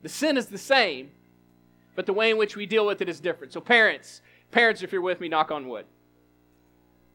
The 0.00 0.08
sin 0.08 0.38
is 0.38 0.46
the 0.46 0.56
same, 0.56 1.10
but 1.96 2.06
the 2.06 2.14
way 2.14 2.30
in 2.30 2.38
which 2.38 2.56
we 2.56 2.64
deal 2.64 2.86
with 2.86 3.02
it 3.02 3.10
is 3.10 3.20
different. 3.20 3.52
So, 3.52 3.60
parents, 3.60 4.22
parents, 4.52 4.82
if 4.82 4.90
you're 4.90 5.02
with 5.02 5.20
me, 5.20 5.28
knock 5.28 5.50
on 5.50 5.68
wood. 5.68 5.84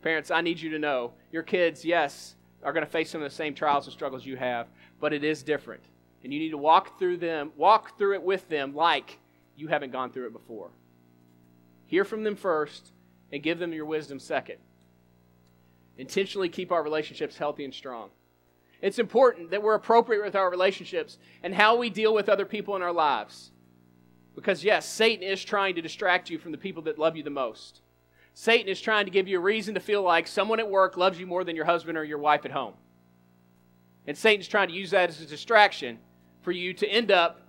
Parents, 0.01 0.31
I 0.31 0.41
need 0.41 0.59
you 0.59 0.69
to 0.71 0.79
know 0.79 1.13
your 1.31 1.43
kids, 1.43 1.83
yes, 1.83 2.35
are 2.63 2.73
going 2.73 2.85
to 2.85 2.91
face 2.91 3.09
some 3.09 3.21
of 3.21 3.29
the 3.29 3.35
same 3.35 3.53
trials 3.53 3.85
and 3.85 3.93
struggles 3.93 4.25
you 4.25 4.37
have, 4.37 4.67
but 4.99 5.13
it 5.13 5.23
is 5.23 5.43
different. 5.43 5.83
And 6.23 6.33
you 6.33 6.39
need 6.39 6.49
to 6.49 6.57
walk 6.57 6.99
through 6.99 7.17
them, 7.17 7.51
walk 7.55 7.97
through 7.97 8.15
it 8.15 8.23
with 8.23 8.47
them 8.49 8.75
like 8.75 9.19
you 9.55 9.67
haven't 9.67 9.91
gone 9.91 10.11
through 10.11 10.27
it 10.27 10.33
before. 10.33 10.69
Hear 11.85 12.05
from 12.05 12.23
them 12.23 12.35
first 12.35 12.91
and 13.31 13.43
give 13.43 13.59
them 13.59 13.73
your 13.73 13.85
wisdom 13.85 14.19
second 14.19 14.57
intentionally 15.99 16.47
keep 16.47 16.71
our 16.71 16.81
relationships 16.81 17.37
healthy 17.37 17.65
and 17.65 17.73
strong. 17.73 18.09
It's 18.81 18.99
important 18.99 19.51
that 19.51 19.61
we're 19.61 19.75
appropriate 19.75 20.23
with 20.23 20.35
our 20.35 20.49
relationships 20.49 21.17
and 21.43 21.53
how 21.53 21.75
we 21.75 21.89
deal 21.89 22.13
with 22.13 22.29
other 22.29 22.45
people 22.45 22.77
in 22.77 22.81
our 22.81 22.93
lives. 22.93 23.51
Because, 24.33 24.63
yes, 24.63 24.87
Satan 24.87 25.27
is 25.27 25.43
trying 25.43 25.75
to 25.75 25.81
distract 25.81 26.29
you 26.29 26.39
from 26.39 26.53
the 26.53 26.57
people 26.57 26.83
that 26.83 26.97
love 26.97 27.17
you 27.17 27.23
the 27.23 27.29
most. 27.29 27.81
Satan 28.39 28.69
is 28.69 28.79
trying 28.79 29.03
to 29.03 29.11
give 29.11 29.27
you 29.27 29.37
a 29.37 29.41
reason 29.41 29.73
to 29.73 29.81
feel 29.81 30.01
like 30.01 30.25
someone 30.25 30.59
at 30.59 30.71
work 30.71 30.95
loves 30.95 31.19
you 31.19 31.27
more 31.27 31.43
than 31.43 31.57
your 31.57 31.65
husband 31.65 31.97
or 31.97 32.05
your 32.05 32.19
wife 32.19 32.45
at 32.45 32.51
home. 32.51 32.73
And 34.07 34.17
Satan's 34.17 34.47
trying 34.47 34.69
to 34.69 34.73
use 34.73 34.91
that 34.91 35.09
as 35.09 35.19
a 35.19 35.25
distraction 35.25 35.99
for 36.39 36.53
you 36.53 36.73
to 36.75 36.87
end 36.87 37.11
up 37.11 37.41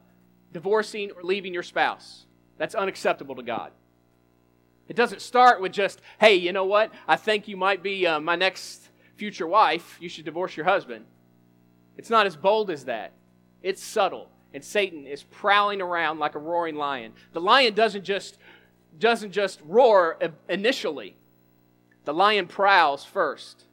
divorcing 0.53 1.13
or 1.13 1.23
leaving 1.23 1.55
your 1.55 1.63
spouse. 1.63 2.27
That's 2.59 2.75
unacceptable 2.75 3.37
to 3.37 3.43
God. 3.45 3.71
It 4.89 4.97
doesn't 4.97 5.23
start 5.23 5.61
with 5.61 5.71
just, 5.71 6.01
hey, 6.19 6.35
you 6.35 6.53
know 6.53 6.65
what? 6.65 6.91
I 7.07 7.15
think 7.15 7.47
you 7.47 7.57
might 7.57 7.85
be 7.85 8.05
uh, 8.05 8.19
my 8.19 8.35
next 8.35 8.89
future 9.15 9.47
wife. 9.47 9.97
You 10.01 10.09
should 10.09 10.25
divorce 10.25 10.57
your 10.57 10.67
husband. 10.67 11.05
It's 11.99 12.11
not 12.11 12.27
as 12.27 12.35
bold 12.35 12.69
as 12.69 12.87
that, 12.87 13.13
it's 13.63 13.81
subtle. 13.81 14.29
And 14.53 14.65
Satan 14.65 15.07
is 15.07 15.23
prowling 15.23 15.81
around 15.81 16.19
like 16.19 16.35
a 16.35 16.41
roaring 16.41 16.75
lion. 16.75 17.13
The 17.33 17.41
lion 17.41 17.75
doesn't 17.75 18.03
just, 18.03 18.39
doesn't 18.99 19.33
just 19.33 19.61
roar 19.65 20.19
initially, 20.49 21.17
the 22.05 22.15
lion 22.15 22.47
prowls 22.47 23.05
first. 23.05 23.65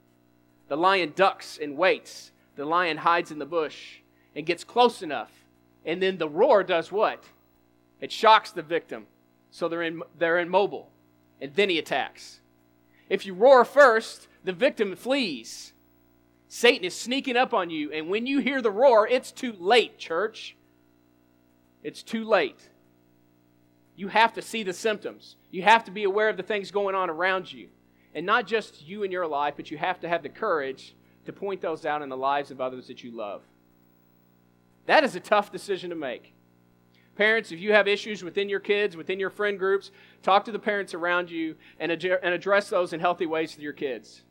The 0.68 0.78
lion 0.78 1.14
ducks 1.16 1.58
and 1.62 1.78
waits. 1.78 2.32
The 2.56 2.66
lion 2.66 2.98
hides 2.98 3.32
in 3.32 3.40
the 3.40 3.46
bush 3.46 4.00
and 4.36 4.46
gets 4.46 4.64
close 4.64 5.02
enough. 5.02 5.32
And 5.86 6.02
then 6.02 6.18
the 6.18 6.30
roar 6.30 6.64
does 6.64 6.92
what? 6.92 7.24
It 8.02 8.12
shocks 8.12 8.52
the 8.52 8.62
victim. 8.62 9.08
So 9.50 9.70
they're, 9.70 9.84
in, 9.84 10.04
they're 10.18 10.40
immobile. 10.40 10.90
And 11.40 11.54
then 11.56 11.70
he 11.70 11.80
attacks. 11.80 12.42
If 13.10 13.26
you 13.26 13.34
roar 13.34 13.64
first, 13.64 14.28
the 14.44 14.54
victim 14.54 14.96
flees. 14.96 15.74
Satan 16.50 16.86
is 16.86 16.94
sneaking 16.94 17.38
up 17.38 17.54
on 17.54 17.70
you. 17.70 17.92
And 17.92 18.10
when 18.10 18.28
you 18.28 18.40
hear 18.40 18.62
the 18.62 18.72
roar, 18.72 19.08
it's 19.08 19.32
too 19.32 19.54
late, 19.58 19.98
church. 19.98 20.56
It's 21.84 22.04
too 22.04 22.26
late. 22.26 22.70
You 23.98 24.08
have 24.08 24.32
to 24.34 24.42
see 24.42 24.64
the 24.64 24.74
symptoms. 24.74 25.36
You 25.52 25.64
have 25.64 25.84
to 25.86 25.92
be 25.92 26.06
aware 26.06 26.30
of 26.30 26.38
the 26.38 26.44
things 26.44 26.72
going 26.72 26.96
on 26.96 27.10
around 27.10 27.52
you. 27.52 27.68
And 28.14 28.26
not 28.26 28.48
just 28.48 28.88
you 28.88 29.04
in 29.04 29.12
your 29.12 29.28
life, 29.28 29.56
but 29.58 29.70
you 29.70 29.78
have 29.78 30.00
to 30.02 30.08
have 30.08 30.24
the 30.24 30.30
courage 30.30 30.96
to 31.26 31.34
point 31.34 31.60
those 31.62 31.86
out 31.86 32.02
in 32.02 32.08
the 32.08 32.16
lives 32.16 32.52
of 32.52 32.62
others 32.62 32.88
that 32.88 33.04
you 33.04 33.12
love. 33.12 33.42
That 34.86 35.04
is 35.04 35.16
a 35.16 35.20
tough 35.20 35.52
decision 35.52 35.90
to 35.90 35.96
make. 35.96 36.34
Parents, 37.16 37.52
if 37.52 37.60
you 37.60 37.74
have 37.74 37.88
issues 37.88 38.24
within 38.24 38.48
your 38.48 38.60
kids, 38.60 38.96
within 38.96 39.20
your 39.20 39.32
friend 39.32 39.58
groups, 39.58 39.90
talk 40.22 40.46
to 40.46 40.52
the 40.52 40.60
parents 40.60 40.94
around 40.94 41.32
you 41.32 41.56
and, 41.80 41.92
ad- 41.92 42.06
and 42.06 42.34
address 42.34 42.70
those 42.70 42.94
in 42.94 43.00
healthy 43.00 43.26
ways 43.26 43.56
with 43.56 43.64
your 43.64 43.74
kids. 43.74 44.22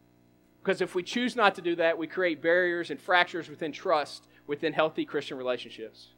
Because 0.62 0.80
if 0.80 0.94
we 0.94 1.02
choose 1.02 1.34
not 1.34 1.56
to 1.56 1.60
do 1.60 1.74
that, 1.76 1.98
we 1.98 2.06
create 2.06 2.40
barriers 2.40 2.90
and 2.90 3.00
fractures 3.00 3.48
within 3.48 3.72
trust 3.72 4.28
within 4.46 4.72
healthy 4.72 5.04
Christian 5.04 5.36
relationships. 5.36 6.08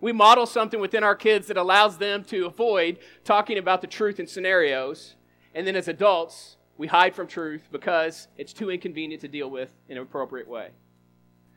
We 0.00 0.12
model 0.12 0.46
something 0.46 0.80
within 0.80 1.02
our 1.02 1.14
kids 1.14 1.46
that 1.48 1.56
allows 1.56 1.98
them 1.98 2.24
to 2.24 2.46
avoid 2.46 2.98
talking 3.24 3.58
about 3.58 3.80
the 3.80 3.86
truth 3.86 4.20
in 4.20 4.26
scenarios. 4.26 5.14
And 5.54 5.66
then 5.66 5.76
as 5.76 5.88
adults, 5.88 6.56
we 6.76 6.86
hide 6.86 7.14
from 7.14 7.26
truth 7.26 7.68
because 7.72 8.28
it's 8.36 8.52
too 8.52 8.70
inconvenient 8.70 9.22
to 9.22 9.28
deal 9.28 9.50
with 9.50 9.70
in 9.88 9.96
an 9.96 10.02
appropriate 10.02 10.48
way. 10.48 10.70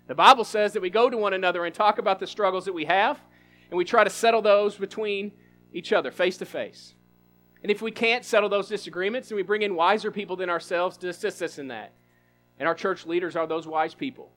The 0.08 0.16
Bible 0.16 0.46
says 0.46 0.74
that 0.74 0.82
we 0.82 0.90
go 0.90 1.10
to 1.10 1.18
one 1.18 1.34
another 1.34 1.66
and 1.66 1.76
talk 1.76 2.00
about 2.00 2.20
the 2.20 2.28
struggles 2.28 2.66
that 2.66 2.74
we 2.74 2.86
have, 2.86 3.20
and 3.70 3.78
we 3.78 3.86
try 3.86 4.04
to 4.04 4.10
settle 4.10 4.42
those 4.42 4.76
between 4.76 5.32
each 5.72 5.94
other, 5.94 6.10
face 6.10 6.38
to 6.38 6.46
face. 6.46 6.96
And 7.62 7.72
if 7.72 7.82
we 7.82 7.92
can't 7.92 8.26
settle 8.26 8.50
those 8.50 8.70
disagreements, 8.70 9.30
then 9.30 9.36
we 9.36 9.44
bring 9.44 9.62
in 9.62 9.76
wiser 9.76 10.12
people 10.12 10.36
than 10.36 10.50
ourselves 10.50 10.98
to 10.98 11.10
assist 11.10 11.42
us 11.42 11.60
in 11.60 11.68
that. 11.68 11.94
And 12.58 12.68
our 12.68 12.74
church 12.74 13.06
leaders 13.06 13.36
are 13.36 13.46
those 13.46 13.68
wise 13.68 13.94
people. 13.94 14.32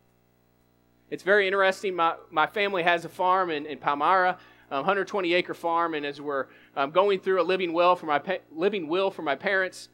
It's 1.12 1.22
very 1.22 1.46
interesting. 1.46 1.94
My, 1.94 2.14
my 2.30 2.46
family 2.46 2.82
has 2.84 3.04
a 3.04 3.08
farm 3.10 3.50
in, 3.50 3.66
in 3.66 3.76
Palmyra, 3.76 4.38
a 4.70 4.76
120 4.76 5.34
acre 5.34 5.52
farm, 5.52 5.92
and 5.92 6.06
as 6.06 6.22
we're 6.22 6.46
um, 6.74 6.90
going 6.90 7.20
through 7.20 7.38
a 7.38 7.44
living 7.44 7.74
will 7.74 7.94
for 7.96 8.06
my, 8.06 8.40
living 8.50 8.88
will 8.88 9.10
for 9.10 9.20
my 9.20 9.34
parents, 9.34 9.90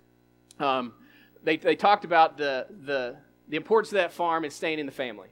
um, 0.61 0.93
they, 1.43 1.57
they 1.57 1.75
talked 1.75 2.05
about 2.05 2.39
the, 2.39 2.67
the, 2.85 3.17
the 3.49 3.57
importance 3.57 3.91
of 3.91 3.97
that 3.97 4.13
farm 4.13 4.45
and 4.45 4.53
staying 4.53 4.79
in 4.79 4.87
the 4.87 4.93
family. 4.93 5.27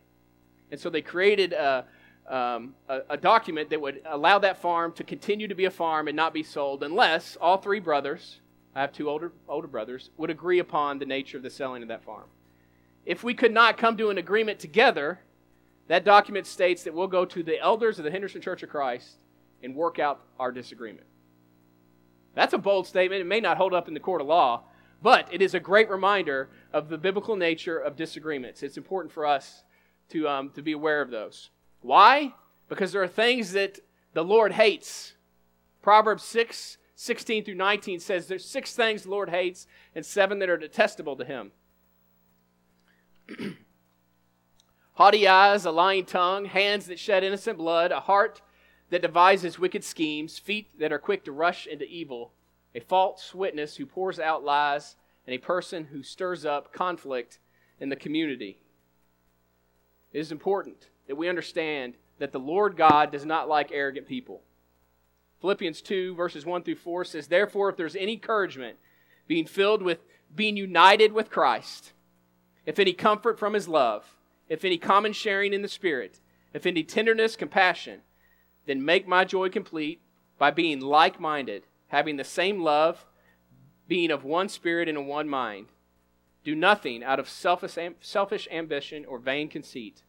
And 0.72 0.80
so 0.80 0.90
they 0.90 1.02
created 1.02 1.52
a, 1.52 1.84
um, 2.28 2.74
a, 2.88 3.02
a, 3.10 3.16
document 3.16 3.70
that 3.70 3.80
would 3.80 4.02
allow 4.06 4.40
that 4.40 4.60
farm 4.60 4.90
to 4.94 5.04
continue 5.04 5.46
to 5.46 5.54
be 5.54 5.66
a 5.66 5.70
farm 5.70 6.08
and 6.08 6.16
not 6.16 6.34
be 6.34 6.42
sold 6.42 6.82
unless 6.82 7.36
all 7.40 7.58
three 7.58 7.78
brothers, 7.78 8.40
I 8.74 8.80
have 8.80 8.92
two 8.92 9.08
older, 9.08 9.30
older 9.48 9.68
brothers, 9.68 10.10
would 10.16 10.30
agree 10.30 10.58
upon 10.58 10.98
the 10.98 11.06
nature 11.06 11.36
of 11.36 11.44
the 11.44 11.50
selling 11.50 11.82
of 11.82 11.88
that 11.90 12.02
farm. 12.02 12.26
If 13.04 13.22
we 13.22 13.34
could 13.34 13.52
not 13.52 13.78
come 13.78 13.96
to 13.98 14.10
an 14.10 14.18
agreement 14.18 14.58
together, 14.58 15.20
that 15.88 16.04
document 16.04 16.46
states 16.46 16.82
that 16.84 16.94
we'll 16.94 17.06
go 17.06 17.24
to 17.24 17.42
the 17.42 17.60
elders 17.60 17.98
of 17.98 18.04
the 18.04 18.10
Henderson 18.10 18.40
Church 18.40 18.62
of 18.62 18.68
Christ 18.68 19.18
and 19.62 19.74
work 19.74 19.98
out 19.98 20.20
our 20.38 20.52
disagreement. 20.52 21.06
That's 22.34 22.52
a 22.52 22.58
bold 22.58 22.86
statement. 22.86 23.20
It 23.20 23.26
may 23.26 23.40
not 23.40 23.56
hold 23.56 23.72
up 23.72 23.88
in 23.88 23.94
the 23.94 24.00
court 24.00 24.20
of 24.20 24.26
law, 24.26 24.64
but 25.02 25.28
it 25.32 25.40
is 25.40 25.54
a 25.54 25.60
great 25.60 25.88
reminder 25.88 26.50
of 26.72 26.88
the 26.88 26.98
biblical 26.98 27.36
nature 27.36 27.78
of 27.78 27.96
disagreements. 27.96 28.62
It's 28.62 28.76
important 28.76 29.12
for 29.12 29.24
us 29.24 29.62
to, 30.10 30.28
um, 30.28 30.50
to 30.50 30.62
be 30.62 30.72
aware 30.72 31.00
of 31.00 31.10
those. 31.10 31.50
Why? 31.80 32.34
Because 32.68 32.92
there 32.92 33.02
are 33.02 33.08
things 33.08 33.52
that 33.52 33.80
the 34.12 34.24
Lord 34.24 34.52
hates. 34.52 35.14
Proverbs 35.82 36.24
6 36.24 36.78
16 36.98 37.44
through 37.44 37.54
19 37.54 38.00
says 38.00 38.26
there's 38.26 38.44
six 38.44 38.74
things 38.74 39.02
the 39.02 39.10
Lord 39.10 39.28
hates 39.28 39.66
and 39.94 40.04
seven 40.04 40.38
that 40.38 40.48
are 40.48 40.56
detestable 40.56 41.14
to 41.16 41.26
him. 41.26 41.52
Haughty 44.96 45.28
eyes, 45.28 45.66
a 45.66 45.70
lying 45.70 46.06
tongue, 46.06 46.46
hands 46.46 46.86
that 46.86 46.98
shed 46.98 47.22
innocent 47.22 47.58
blood, 47.58 47.92
a 47.92 48.00
heart 48.00 48.40
that 48.88 49.02
devises 49.02 49.58
wicked 49.58 49.84
schemes, 49.84 50.38
feet 50.38 50.70
that 50.78 50.90
are 50.90 50.98
quick 50.98 51.22
to 51.26 51.32
rush 51.32 51.66
into 51.66 51.84
evil, 51.84 52.32
a 52.74 52.80
false 52.80 53.34
witness 53.34 53.76
who 53.76 53.84
pours 53.84 54.18
out 54.18 54.42
lies, 54.42 54.96
and 55.26 55.34
a 55.34 55.38
person 55.38 55.84
who 55.92 56.02
stirs 56.02 56.46
up 56.46 56.72
conflict 56.72 57.40
in 57.78 57.90
the 57.90 57.96
community. 57.96 58.58
It 60.14 60.18
is 60.18 60.32
important 60.32 60.88
that 61.08 61.16
we 61.16 61.28
understand 61.28 61.96
that 62.18 62.32
the 62.32 62.40
Lord 62.40 62.74
God 62.74 63.12
does 63.12 63.26
not 63.26 63.50
like 63.50 63.70
arrogant 63.72 64.08
people. 64.08 64.40
Philippians 65.42 65.82
2, 65.82 66.14
verses 66.14 66.46
1 66.46 66.62
through 66.62 66.76
4 66.76 67.04
says, 67.04 67.26
Therefore, 67.26 67.68
if 67.68 67.76
there's 67.76 67.96
any 67.96 68.14
encouragement, 68.14 68.78
being 69.28 69.44
filled 69.44 69.82
with, 69.82 69.98
being 70.34 70.56
united 70.56 71.12
with 71.12 71.28
Christ, 71.28 71.92
if 72.64 72.78
any 72.78 72.94
comfort 72.94 73.38
from 73.38 73.52
his 73.52 73.68
love, 73.68 74.15
if 74.48 74.64
any 74.64 74.78
common 74.78 75.12
sharing 75.12 75.52
in 75.52 75.62
the 75.62 75.68
Spirit, 75.68 76.20
if 76.52 76.66
any 76.66 76.82
tenderness, 76.82 77.36
compassion, 77.36 78.00
then 78.66 78.84
make 78.84 79.06
my 79.06 79.24
joy 79.24 79.48
complete 79.48 80.00
by 80.38 80.50
being 80.50 80.80
like 80.80 81.20
minded, 81.20 81.64
having 81.88 82.16
the 82.16 82.24
same 82.24 82.62
love, 82.62 83.06
being 83.88 84.10
of 84.10 84.24
one 84.24 84.48
spirit 84.48 84.88
and 84.88 84.98
of 84.98 85.04
one 85.04 85.28
mind. 85.28 85.66
Do 86.44 86.54
nothing 86.54 87.02
out 87.02 87.18
of 87.18 87.28
selfish, 87.28 87.78
selfish 88.00 88.48
ambition 88.50 89.04
or 89.04 89.18
vain 89.18 89.48
conceit 89.48 90.02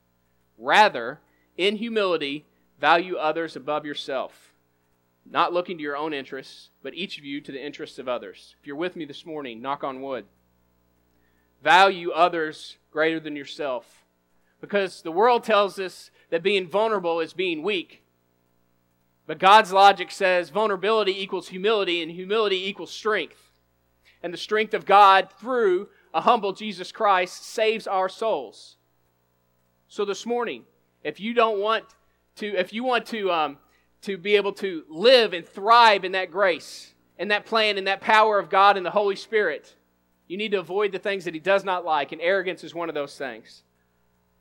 Rather, 0.57 1.19
in 1.55 1.75
humility, 1.75 2.45
value 2.79 3.15
others 3.15 3.55
above 3.55 3.85
yourself, 3.85 4.53
not 5.25 5.53
looking 5.53 5.77
to 5.77 5.83
your 5.83 5.97
own 5.97 6.13
interests, 6.13 6.69
but 6.81 6.95
each 6.95 7.17
of 7.17 7.25
you 7.25 7.41
to 7.41 7.51
the 7.51 7.63
interests 7.63 7.99
of 7.99 8.07
others. 8.07 8.55
If 8.59 8.65
you're 8.65 8.75
with 8.75 8.95
me 8.95 9.05
this 9.05 9.25
morning, 9.25 9.61
knock 9.61 9.83
on 9.83 10.01
wood. 10.01 10.25
Value 11.63 12.11
others 12.11 12.77
greater 12.91 13.19
than 13.19 13.35
yourself. 13.35 14.05
Because 14.61 15.01
the 15.01 15.11
world 15.11 15.43
tells 15.43 15.79
us 15.79 16.11
that 16.29 16.43
being 16.43 16.67
vulnerable 16.67 17.19
is 17.19 17.33
being 17.33 17.63
weak. 17.63 18.03
But 19.25 19.39
God's 19.39 19.73
logic 19.73 20.09
says 20.09 20.49
vulnerability 20.49 21.21
equals 21.21 21.49
humility, 21.49 22.01
and 22.01 22.11
humility 22.11 22.67
equals 22.67 22.91
strength. 22.91 23.51
And 24.23 24.33
the 24.33 24.37
strength 24.37 24.73
of 24.73 24.85
God 24.85 25.29
through 25.39 25.89
a 26.13 26.21
humble 26.21 26.53
Jesus 26.53 26.91
Christ 26.91 27.45
saves 27.45 27.85
our 27.85 28.09
souls. 28.09 28.77
So 29.87 30.05
this 30.05 30.25
morning, 30.25 30.63
if 31.03 31.19
you 31.19 31.33
don't 31.33 31.59
want 31.59 31.85
to, 32.37 32.47
if 32.47 32.73
you 32.73 32.83
want 32.83 33.05
to, 33.07 33.31
um, 33.31 33.57
to 34.01 34.17
be 34.17 34.35
able 34.35 34.53
to 34.53 34.83
live 34.89 35.33
and 35.33 35.45
thrive 35.45 36.03
in 36.03 36.13
that 36.13 36.31
grace 36.31 36.93
and 37.19 37.31
that 37.31 37.45
plan 37.45 37.77
and 37.77 37.87
that 37.87 38.01
power 38.01 38.39
of 38.39 38.49
God 38.49 38.77
and 38.77 38.85
the 38.85 38.91
Holy 38.91 39.15
Spirit, 39.15 39.75
you 40.27 40.37
need 40.37 40.51
to 40.51 40.59
avoid 40.59 40.91
the 40.91 40.99
things 40.99 41.25
that 41.25 41.33
He 41.33 41.39
does 41.39 41.63
not 41.63 41.85
like, 41.85 42.11
and 42.11 42.21
arrogance 42.21 42.63
is 42.63 42.73
one 42.73 42.89
of 42.89 42.95
those 42.95 43.15
things. 43.17 43.63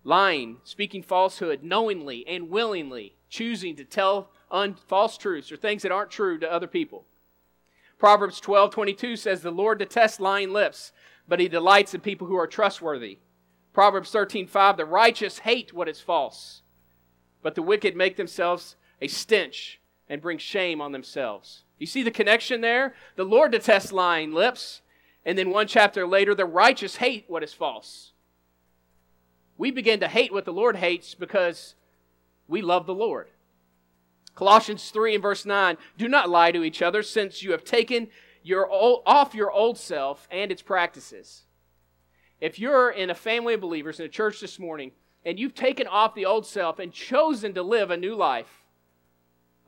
Lying, 0.06 0.58
speaking 0.62 1.02
falsehood, 1.02 1.64
knowingly 1.64 2.24
and 2.28 2.48
willingly, 2.48 3.16
choosing 3.28 3.74
to 3.74 3.84
tell 3.84 4.30
un- 4.52 4.76
false 4.86 5.18
truths 5.18 5.50
or 5.50 5.56
things 5.56 5.82
that 5.82 5.90
aren't 5.90 6.12
true 6.12 6.38
to 6.38 6.50
other 6.50 6.68
people. 6.68 7.04
Proverbs 7.98 8.38
12 8.38 8.70
22 8.70 9.16
says, 9.16 9.42
The 9.42 9.50
Lord 9.50 9.80
detests 9.80 10.20
lying 10.20 10.52
lips, 10.52 10.92
but 11.26 11.40
He 11.40 11.48
delights 11.48 11.92
in 11.92 12.02
people 12.02 12.28
who 12.28 12.36
are 12.36 12.46
trustworthy. 12.46 13.18
Proverbs 13.72 14.12
13:5 14.12 14.76
The 14.76 14.84
righteous 14.84 15.40
hate 15.40 15.72
what 15.72 15.88
is 15.88 16.00
false, 16.00 16.62
but 17.42 17.56
the 17.56 17.62
wicked 17.62 17.96
make 17.96 18.16
themselves 18.16 18.76
a 19.02 19.08
stench 19.08 19.80
and 20.08 20.22
bring 20.22 20.38
shame 20.38 20.80
on 20.80 20.92
themselves. 20.92 21.64
You 21.78 21.86
see 21.88 22.04
the 22.04 22.12
connection 22.12 22.60
there? 22.60 22.94
The 23.16 23.24
Lord 23.24 23.50
detests 23.50 23.90
lying 23.90 24.32
lips, 24.32 24.82
and 25.24 25.36
then 25.36 25.50
one 25.50 25.66
chapter 25.66 26.06
later 26.06 26.32
the 26.32 26.44
righteous 26.44 26.98
hate 26.98 27.24
what 27.26 27.42
is 27.42 27.52
false. 27.52 28.12
We 29.58 29.70
begin 29.70 30.00
to 30.00 30.08
hate 30.08 30.32
what 30.32 30.44
the 30.44 30.52
Lord 30.52 30.76
hates 30.76 31.14
because 31.14 31.74
we 32.48 32.62
love 32.62 32.86
the 32.86 32.94
Lord. 32.94 33.28
Colossians 34.34 34.90
3 34.90 35.14
and 35.14 35.22
verse 35.22 35.46
9 35.46 35.76
Do 35.96 36.08
not 36.08 36.28
lie 36.28 36.52
to 36.52 36.62
each 36.62 36.82
other, 36.82 37.02
since 37.02 37.42
you 37.42 37.52
have 37.52 37.64
taken 37.64 38.08
your 38.42 38.68
old, 38.68 39.02
off 39.06 39.34
your 39.34 39.50
old 39.50 39.78
self 39.78 40.28
and 40.30 40.52
its 40.52 40.62
practices. 40.62 41.44
If 42.40 42.58
you're 42.58 42.90
in 42.90 43.10
a 43.10 43.14
family 43.14 43.54
of 43.54 43.60
believers 43.60 43.98
in 43.98 44.06
a 44.06 44.10
church 44.10 44.40
this 44.40 44.58
morning 44.58 44.92
and 45.24 45.38
you've 45.38 45.54
taken 45.54 45.86
off 45.86 46.14
the 46.14 46.26
old 46.26 46.46
self 46.46 46.78
and 46.78 46.92
chosen 46.92 47.54
to 47.54 47.62
live 47.62 47.90
a 47.90 47.96
new 47.96 48.14
life, 48.14 48.62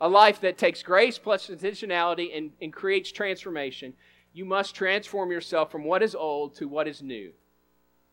a 0.01 0.09
life 0.09 0.41
that 0.43 0.59
takes 0.59 0.83
grace 0.83 1.19
plus 1.19 1.49
intentionality 1.49 2.37
and, 2.37 2.53
and 2.61 2.73
creates 2.73 3.11
transformation, 3.11 3.95
you 4.33 4.45
must 4.45 4.75
transform 4.75 5.33
yourself 5.33 5.73
from 5.73 5.85
what 5.85 6.03
is 6.03 6.15
old 6.15 6.55
to 6.57 6.69
what 6.69 6.87
is 6.87 7.03
new. 7.03 7.33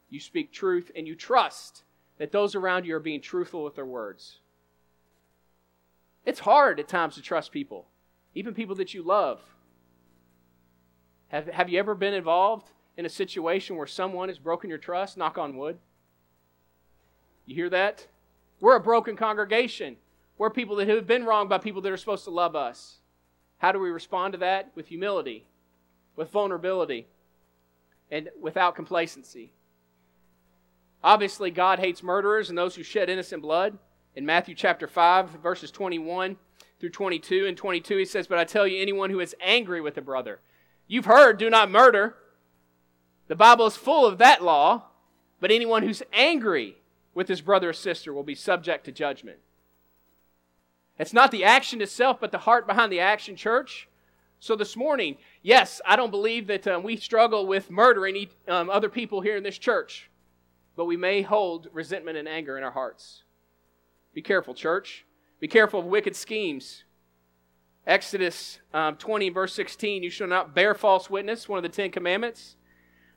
You 0.09 0.19
speak 0.19 0.51
truth 0.51 0.91
and 0.95 1.07
you 1.07 1.15
trust 1.15 1.83
that 2.17 2.31
those 2.31 2.55
around 2.55 2.85
you 2.85 2.95
are 2.95 2.99
being 2.99 3.21
truthful 3.21 3.63
with 3.63 3.75
their 3.75 3.85
words. 3.85 4.39
It's 6.25 6.39
hard 6.39 6.79
at 6.79 6.87
times 6.87 7.15
to 7.15 7.21
trust 7.21 7.51
people, 7.51 7.87
even 8.33 8.53
people 8.53 8.75
that 8.75 8.93
you 8.93 9.03
love. 9.03 9.41
Have, 11.27 11.47
have 11.47 11.69
you 11.69 11.79
ever 11.79 11.95
been 11.95 12.13
involved 12.13 12.71
in 12.97 13.05
a 13.05 13.09
situation 13.09 13.75
where 13.75 13.87
someone 13.87 14.29
has 14.29 14.39
broken 14.39 14.69
your 14.69 14.79
trust? 14.79 15.17
Knock 15.17 15.37
on 15.37 15.57
wood. 15.57 15.77
You 17.45 17.55
hear 17.55 17.69
that? 17.69 18.07
We're 18.59 18.75
a 18.75 18.81
broken 18.81 19.15
congregation. 19.15 19.97
We're 20.37 20.49
people 20.49 20.77
that 20.77 20.87
have 20.87 21.07
been 21.07 21.25
wronged 21.25 21.49
by 21.49 21.57
people 21.57 21.81
that 21.81 21.91
are 21.91 21.97
supposed 21.97 22.23
to 22.25 22.31
love 22.31 22.55
us. 22.55 22.99
How 23.57 23.71
do 23.71 23.79
we 23.79 23.89
respond 23.89 24.33
to 24.33 24.39
that? 24.39 24.71
With 24.75 24.87
humility, 24.87 25.45
with 26.15 26.31
vulnerability, 26.31 27.07
and 28.09 28.29
without 28.39 28.75
complacency. 28.75 29.51
Obviously, 31.05 31.51
God 31.51 31.77
hates 31.77 32.01
murderers 32.01 32.49
and 32.49 32.57
those 32.57 32.73
who 32.73 32.81
shed 32.81 33.11
innocent 33.11 33.43
blood. 33.43 33.77
In 34.15 34.25
Matthew 34.25 34.55
chapter 34.55 34.87
5, 34.87 35.29
verses 35.43 35.69
21 35.69 36.35
through 36.79 36.89
22 36.89 37.45
and 37.45 37.55
22, 37.55 37.97
he 37.97 38.05
says, 38.05 38.25
But 38.25 38.39
I 38.39 38.43
tell 38.43 38.65
you, 38.65 38.81
anyone 38.81 39.11
who 39.11 39.19
is 39.19 39.35
angry 39.39 39.81
with 39.81 39.99
a 39.99 40.01
brother, 40.01 40.39
you've 40.87 41.05
heard, 41.05 41.37
do 41.37 41.47
not 41.47 41.69
murder. 41.69 42.15
The 43.27 43.35
Bible 43.35 43.67
is 43.67 43.77
full 43.77 44.07
of 44.07 44.17
that 44.17 44.43
law, 44.43 44.85
but 45.39 45.51
anyone 45.51 45.83
who's 45.83 46.01
angry 46.11 46.77
with 47.13 47.27
his 47.27 47.41
brother 47.41 47.69
or 47.69 47.73
sister 47.73 48.11
will 48.11 48.23
be 48.23 48.33
subject 48.33 48.85
to 48.85 48.91
judgment. 48.91 49.37
It's 50.97 51.13
not 51.13 51.29
the 51.29 51.43
action 51.43 51.83
itself, 51.83 52.17
but 52.19 52.31
the 52.31 52.39
heart 52.39 52.65
behind 52.65 52.91
the 52.91 52.99
action, 52.99 53.35
church. 53.35 53.87
So 54.39 54.55
this 54.55 54.75
morning, 54.75 55.17
yes, 55.43 55.81
I 55.85 55.97
don't 55.97 56.09
believe 56.09 56.47
that 56.47 56.65
um, 56.65 56.81
we 56.81 56.97
struggle 56.97 57.45
with 57.45 57.69
murdering 57.69 58.25
um, 58.47 58.71
other 58.71 58.89
people 58.89 59.21
here 59.21 59.37
in 59.37 59.43
this 59.43 59.59
church 59.59 60.09
but 60.75 60.85
we 60.85 60.97
may 60.97 61.21
hold 61.21 61.67
resentment 61.71 62.17
and 62.17 62.27
anger 62.27 62.57
in 62.57 62.63
our 62.63 62.71
hearts. 62.71 63.23
Be 64.13 64.21
careful, 64.21 64.53
church. 64.53 65.05
Be 65.39 65.47
careful 65.47 65.81
of 65.81 65.85
wicked 65.85 66.15
schemes. 66.15 66.83
Exodus 67.85 68.59
um, 68.73 68.95
20, 68.95 69.29
verse 69.29 69.53
16, 69.53 70.03
you 70.03 70.09
shall 70.09 70.27
not 70.27 70.55
bear 70.55 70.73
false 70.73 71.09
witness, 71.09 71.47
one 71.47 71.57
of 71.57 71.63
the 71.63 71.69
Ten 71.69 71.91
Commandments. 71.91 72.55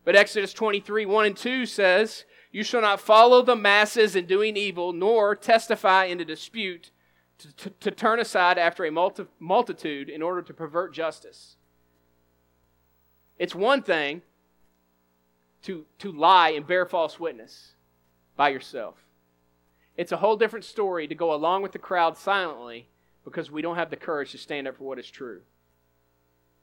But 0.04 0.16
Exodus 0.16 0.52
23, 0.52 1.06
1 1.06 1.26
and 1.26 1.36
2 1.36 1.66
says, 1.66 2.24
You 2.52 2.62
shall 2.62 2.80
not 2.80 3.00
follow 3.00 3.42
the 3.42 3.56
masses 3.56 4.14
in 4.14 4.26
doing 4.26 4.56
evil, 4.56 4.92
nor 4.92 5.34
testify 5.34 6.04
in 6.04 6.20
a 6.20 6.24
dispute 6.24 6.90
to, 7.38 7.52
to, 7.52 7.70
to 7.70 7.90
turn 7.90 8.20
aside 8.20 8.58
after 8.58 8.84
a 8.84 8.90
multi, 8.90 9.26
multitude 9.38 10.08
in 10.08 10.22
order 10.22 10.42
to 10.42 10.52
pervert 10.52 10.92
justice. 10.92 11.56
It's 13.38 13.54
one 13.54 13.82
thing 13.82 14.22
to, 15.68 15.84
to 15.98 16.10
lie 16.10 16.48
and 16.48 16.66
bear 16.66 16.86
false 16.86 17.20
witness 17.20 17.74
by 18.36 18.48
yourself. 18.48 18.94
It's 19.98 20.12
a 20.12 20.16
whole 20.16 20.38
different 20.38 20.64
story 20.64 21.06
to 21.06 21.14
go 21.14 21.34
along 21.34 21.60
with 21.60 21.72
the 21.72 21.78
crowd 21.78 22.16
silently 22.16 22.88
because 23.22 23.50
we 23.50 23.60
don't 23.60 23.76
have 23.76 23.90
the 23.90 23.96
courage 23.96 24.32
to 24.32 24.38
stand 24.38 24.66
up 24.66 24.78
for 24.78 24.84
what 24.84 24.98
is 24.98 25.10
true. 25.10 25.42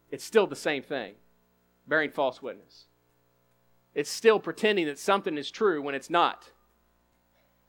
It's 0.09 0.23
still 0.23 0.47
the 0.47 0.55
same 0.55 0.81
thing 0.81 1.13
bearing 1.87 2.09
false 2.09 2.41
witness. 2.41 2.85
It's 3.93 4.09
still 4.09 4.39
pretending 4.39 4.87
that 4.87 4.97
something 4.97 5.37
is 5.37 5.51
true 5.51 5.83
when 5.83 5.93
it's 5.93 6.09
not. 6.09 6.49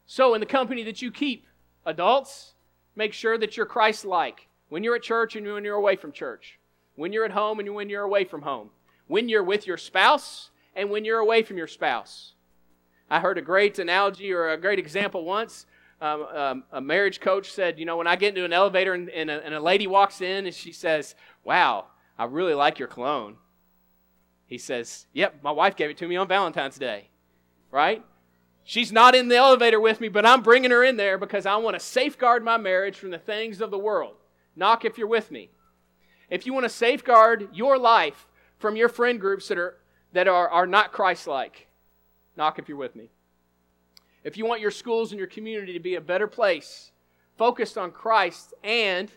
So, 0.07 0.33
in 0.33 0.41
the 0.41 0.47
company 0.47 0.85
that 0.85 1.03
you 1.03 1.11
keep, 1.11 1.47
adults, 1.85 2.55
make 2.95 3.13
sure 3.13 3.37
that 3.37 3.59
you're 3.59 3.67
Christ 3.67 4.07
like 4.07 4.49
when 4.71 4.83
you're 4.83 4.97
at 4.97 5.03
church 5.03 5.37
and 5.37 5.47
when 5.47 5.65
you're 5.65 5.77
away 5.77 5.97
from 5.97 6.13
church, 6.13 6.59
when 6.95 7.13
you're 7.13 7.27
at 7.27 7.33
home 7.33 7.61
and 7.61 7.75
when 7.75 7.91
you're 7.91 8.05
away 8.05 8.25
from 8.25 8.41
home, 8.41 8.71
when 9.07 9.29
you're 9.29 9.45
with 9.45 9.67
your 9.67 9.77
spouse 9.77 10.51
and 10.77 10.91
when 10.91 11.05
you're 11.05 11.19
away 11.19 11.43
from 11.43 11.57
your 11.57 11.67
spouse. 11.67 12.35
I 13.11 13.19
heard 13.19 13.39
a 13.39 13.43
great 13.43 13.79
analogy 13.79 14.33
or 14.33 14.51
a 14.51 14.57
great 14.59 14.79
example 14.79 15.25
once. 15.25 15.67
Um, 16.01 16.27
um, 16.35 16.65
a 16.73 16.81
marriage 16.81 17.21
coach 17.21 17.51
said, 17.53 17.79
You 17.79 17.87
know, 17.87 17.97
when 17.97 18.07
I 18.07 18.17
get 18.17 18.29
into 18.31 18.45
an 18.45 18.53
elevator 18.53 18.93
and, 18.93 19.09
and, 19.09 19.31
a, 19.31 19.45
and 19.45 19.55
a 19.55 19.61
lady 19.61 19.87
walks 19.87 20.21
in 20.21 20.47
and 20.47 20.55
she 20.55 20.73
says, 20.73 21.15
Wow, 21.43 21.87
I 22.19 22.25
really 22.27 22.55
like 22.55 22.79
your 22.79 22.89
cologne. 22.89 23.37
He 24.47 24.59
says, 24.59 25.07
Yep, 25.15 25.37
my 25.43 25.51
wife 25.51 25.77
gave 25.77 25.91
it 25.91 25.97
to 25.99 26.09
me 26.09 26.17
on 26.17 26.29
Valentine's 26.29 26.79
Day. 26.79 27.09
Right? 27.71 28.05
She's 28.65 28.93
not 28.93 29.15
in 29.15 29.29
the 29.29 29.37
elevator 29.37 29.81
with 29.81 30.01
me, 30.01 30.09
but 30.09 30.27
I'm 30.27 30.43
bringing 30.43 30.73
her 30.73 30.83
in 30.83 30.97
there 30.97 31.17
because 31.17 31.47
I 31.47 31.57
want 31.57 31.75
to 31.79 31.81
safeguard 31.81 32.45
my 32.45 32.57
marriage 32.57 32.99
from 32.99 33.11
the 33.11 33.19
things 33.19 33.61
of 33.61 33.71
the 33.71 33.79
world. 33.79 34.17
Knock 34.57 34.85
if 34.85 34.99
you're 34.99 35.07
with 35.07 35.31
me. 35.31 35.51
If 36.29 36.45
you 36.45 36.53
want 36.53 36.65
to 36.65 36.71
safeguard 36.71 37.49
your 37.53 37.79
life 37.79 38.27
from 38.59 38.75
your 38.75 38.89
friend 38.89 39.21
groups 39.21 39.47
that 39.49 39.59
are 39.59 39.77
that 40.17 40.29
are, 40.29 40.49
are 40.49 40.67
not 40.67 40.93
Christ 40.93 41.27
like. 41.27 41.67
Knock 42.39 42.59
if 42.59 42.71
you're 42.71 42.79
with 42.79 42.97
me. 42.97 43.11
If 44.25 44.39
you 44.39 44.47
want 44.47 44.63
your 44.63 44.71
schools 44.71 45.13
and 45.13 45.19
your 45.19 45.29
community 45.29 45.75
to 45.75 45.79
be 45.79 45.95
a 45.95 46.01
better 46.01 46.27
place, 46.27 46.91
focused 47.37 47.77
on 47.77 47.91
Christ 47.91 48.55
and 48.65 49.13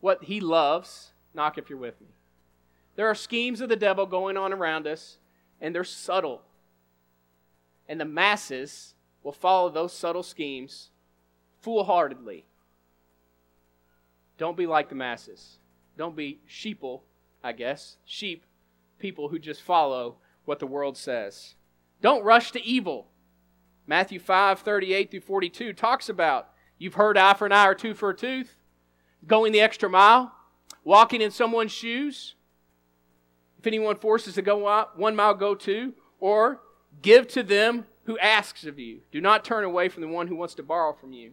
what 0.00 0.24
He 0.24 0.40
loves, 0.40 1.12
knock 1.34 1.58
if 1.58 1.68
you're 1.68 1.78
with 1.78 2.00
me. 2.00 2.06
There 2.96 3.06
are 3.06 3.14
schemes 3.14 3.60
of 3.60 3.68
the 3.68 3.76
devil 3.76 4.06
going 4.06 4.38
on 4.38 4.54
around 4.54 4.86
us, 4.86 5.18
and 5.60 5.74
they're 5.74 5.84
subtle. 5.84 6.40
And 7.86 8.00
the 8.00 8.06
masses 8.06 8.94
will 9.22 9.32
follow 9.32 9.68
those 9.68 9.92
subtle 9.92 10.22
schemes 10.22 10.88
foolhardily. 11.60 12.46
Don't 14.38 14.56
be 14.56 14.66
like 14.66 14.88
the 14.88 14.94
masses. 14.94 15.58
Don't 15.98 16.16
be 16.16 16.40
sheeple, 16.48 17.02
I 17.44 17.52
guess, 17.52 17.98
sheep 18.06 18.46
people 19.02 19.28
who 19.28 19.38
just 19.38 19.60
follow 19.60 20.16
what 20.46 20.60
the 20.60 20.66
world 20.66 20.96
says. 20.96 21.56
Don't 22.00 22.24
rush 22.24 22.52
to 22.52 22.64
evil. 22.64 23.08
Matthew 23.86 24.18
5 24.18 24.60
38 24.60 25.10
through 25.10 25.20
42 25.20 25.72
talks 25.74 26.08
about 26.08 26.48
you've 26.78 26.94
heard 26.94 27.18
eye 27.18 27.34
for 27.34 27.44
an 27.44 27.52
eye 27.52 27.66
or 27.66 27.74
tooth 27.74 27.98
for 27.98 28.10
a 28.10 28.16
tooth, 28.16 28.56
going 29.26 29.52
the 29.52 29.60
extra 29.60 29.90
mile, 29.90 30.32
walking 30.84 31.20
in 31.20 31.30
someone's 31.30 31.72
shoes. 31.72 32.36
If 33.58 33.66
anyone 33.66 33.96
forces 33.96 34.34
to 34.34 34.42
go 34.42 34.86
one 34.96 35.16
mile 35.16 35.34
go 35.34 35.54
two, 35.54 35.94
or 36.18 36.60
give 37.02 37.26
to 37.28 37.42
them 37.42 37.86
who 38.04 38.18
asks 38.18 38.64
of 38.64 38.78
you. 38.78 39.00
Do 39.10 39.20
not 39.20 39.44
turn 39.44 39.64
away 39.64 39.88
from 39.88 40.02
the 40.02 40.08
one 40.08 40.28
who 40.28 40.36
wants 40.36 40.54
to 40.54 40.62
borrow 40.62 40.92
from 40.92 41.12
you. 41.12 41.32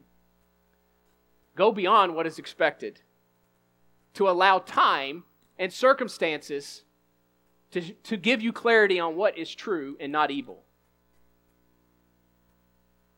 Go 1.56 1.72
beyond 1.72 2.16
what 2.16 2.28
is 2.28 2.40
expected 2.40 3.02
to 4.16 4.30
allow 4.30 4.60
time 4.60 5.24
and 5.58 5.74
circumstances 5.74 6.84
to, 7.72 7.82
to 7.82 8.18
give 8.18 8.42
you 8.42 8.52
clarity 8.52 9.00
on 9.00 9.16
what 9.16 9.38
is 9.38 9.54
true 9.54 9.96
and 10.00 10.12
not 10.12 10.32
evil. 10.32 10.64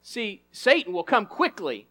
See, 0.03 0.43
Satan 0.51 0.93
will 0.93 1.03
come 1.03 1.25
quickly. 1.25 1.87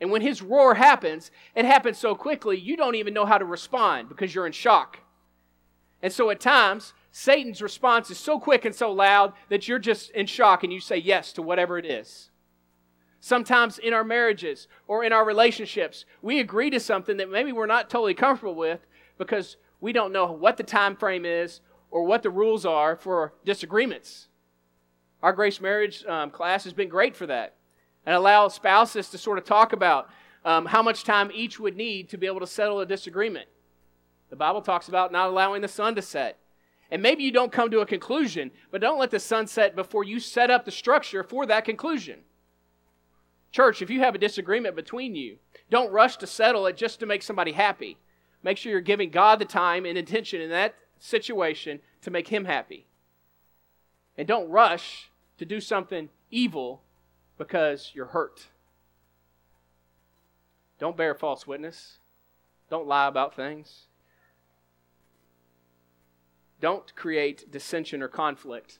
And 0.00 0.10
when 0.10 0.22
his 0.22 0.42
roar 0.42 0.74
happens, 0.74 1.30
it 1.54 1.64
happens 1.64 1.98
so 1.98 2.14
quickly 2.14 2.58
you 2.58 2.76
don't 2.76 2.94
even 2.94 3.14
know 3.14 3.24
how 3.24 3.38
to 3.38 3.44
respond 3.44 4.08
because 4.08 4.34
you're 4.34 4.46
in 4.46 4.52
shock. 4.52 4.98
And 6.02 6.12
so 6.12 6.30
at 6.30 6.40
times, 6.40 6.92
Satan's 7.12 7.62
response 7.62 8.10
is 8.10 8.18
so 8.18 8.40
quick 8.40 8.64
and 8.64 8.74
so 8.74 8.90
loud 8.90 9.32
that 9.48 9.68
you're 9.68 9.78
just 9.78 10.10
in 10.10 10.26
shock 10.26 10.64
and 10.64 10.72
you 10.72 10.80
say 10.80 10.96
yes 10.96 11.32
to 11.34 11.42
whatever 11.42 11.78
it 11.78 11.86
is. 11.86 12.30
Sometimes 13.20 13.78
in 13.78 13.94
our 13.94 14.02
marriages 14.02 14.66
or 14.88 15.04
in 15.04 15.12
our 15.12 15.24
relationships, 15.24 16.04
we 16.22 16.40
agree 16.40 16.70
to 16.70 16.80
something 16.80 17.18
that 17.18 17.30
maybe 17.30 17.52
we're 17.52 17.66
not 17.66 17.88
totally 17.88 18.14
comfortable 18.14 18.56
with 18.56 18.80
because 19.16 19.56
we 19.80 19.92
don't 19.92 20.12
know 20.12 20.32
what 20.32 20.56
the 20.56 20.64
time 20.64 20.96
frame 20.96 21.24
is 21.24 21.60
or 21.92 22.04
what 22.04 22.22
the 22.22 22.30
rules 22.30 22.64
are 22.64 22.96
for 22.96 23.34
disagreements. 23.44 24.28
Our 25.22 25.32
Grace 25.32 25.60
Marriage 25.60 26.04
um, 26.06 26.30
class 26.30 26.64
has 26.64 26.72
been 26.72 26.88
great 26.88 27.14
for 27.14 27.26
that 27.26 27.54
and 28.04 28.16
allow 28.16 28.48
spouses 28.48 29.10
to 29.10 29.18
sort 29.18 29.38
of 29.38 29.44
talk 29.44 29.72
about 29.72 30.08
um, 30.44 30.66
how 30.66 30.82
much 30.82 31.04
time 31.04 31.30
each 31.32 31.60
would 31.60 31.76
need 31.76 32.08
to 32.08 32.16
be 32.16 32.26
able 32.26 32.40
to 32.40 32.46
settle 32.46 32.80
a 32.80 32.86
disagreement. 32.86 33.46
The 34.30 34.36
Bible 34.36 34.62
talks 34.62 34.88
about 34.88 35.12
not 35.12 35.28
allowing 35.28 35.60
the 35.60 35.68
sun 35.68 35.94
to 35.94 36.02
set. 36.02 36.38
And 36.90 37.02
maybe 37.02 37.22
you 37.22 37.30
don't 37.30 37.52
come 37.52 37.70
to 37.70 37.80
a 37.80 37.86
conclusion, 37.86 38.50
but 38.70 38.80
don't 38.80 38.98
let 38.98 39.10
the 39.10 39.20
sun 39.20 39.46
set 39.46 39.76
before 39.76 40.02
you 40.02 40.18
set 40.18 40.50
up 40.50 40.64
the 40.64 40.70
structure 40.70 41.22
for 41.22 41.46
that 41.46 41.66
conclusion. 41.66 42.20
Church, 43.50 43.82
if 43.82 43.90
you 43.90 44.00
have 44.00 44.14
a 44.14 44.18
disagreement 44.18 44.74
between 44.74 45.14
you, 45.14 45.36
don't 45.70 45.92
rush 45.92 46.16
to 46.16 46.26
settle 46.26 46.66
it 46.66 46.76
just 46.76 47.00
to 47.00 47.06
make 47.06 47.22
somebody 47.22 47.52
happy. 47.52 47.98
Make 48.42 48.56
sure 48.56 48.72
you're 48.72 48.80
giving 48.80 49.10
God 49.10 49.38
the 49.38 49.44
time 49.44 49.84
and 49.84 49.98
attention 49.98 50.40
in 50.40 50.50
that 50.50 50.74
situation 51.02 51.80
to 52.00 52.10
make 52.10 52.28
him 52.28 52.44
happy. 52.44 52.86
And 54.16 54.28
don't 54.28 54.48
rush 54.48 55.10
to 55.38 55.44
do 55.44 55.60
something 55.60 56.08
evil 56.30 56.82
because 57.36 57.90
you're 57.92 58.06
hurt. 58.06 58.46
Don't 60.78 60.96
bear 60.96 61.14
false 61.14 61.46
witness. 61.46 61.98
Don't 62.70 62.86
lie 62.86 63.08
about 63.08 63.34
things. 63.34 63.86
Don't 66.60 66.94
create 66.94 67.50
dissension 67.50 68.02
or 68.02 68.08
conflict. 68.08 68.78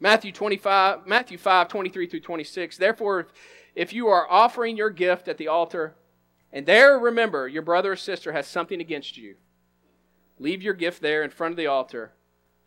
Matthew 0.00 0.32
25, 0.32 1.06
Matthew 1.06 1.36
5, 1.36 1.68
23 1.68 2.06
through 2.06 2.20
26. 2.20 2.78
Therefore, 2.78 3.20
if, 3.20 3.26
if 3.74 3.92
you 3.92 4.08
are 4.08 4.30
offering 4.30 4.76
your 4.76 4.90
gift 4.90 5.28
at 5.28 5.36
the 5.36 5.48
altar, 5.48 5.94
and 6.52 6.64
there 6.64 6.98
remember 6.98 7.46
your 7.46 7.62
brother 7.62 7.92
or 7.92 7.96
sister 7.96 8.32
has 8.32 8.46
something 8.46 8.80
against 8.80 9.18
you, 9.18 9.36
leave 10.38 10.62
your 10.62 10.74
gift 10.74 11.00
there 11.02 11.22
in 11.22 11.30
front 11.30 11.52
of 11.52 11.56
the 11.56 11.66
altar. 11.66 12.12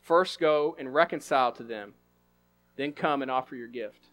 First 0.01 0.39
go 0.39 0.75
and 0.79 0.93
reconcile 0.93 1.51
to 1.53 1.63
them, 1.63 1.93
then 2.75 2.93
come 2.93 3.21
and 3.21 3.29
offer 3.29 3.55
your 3.55 3.67
gift. 3.67 4.08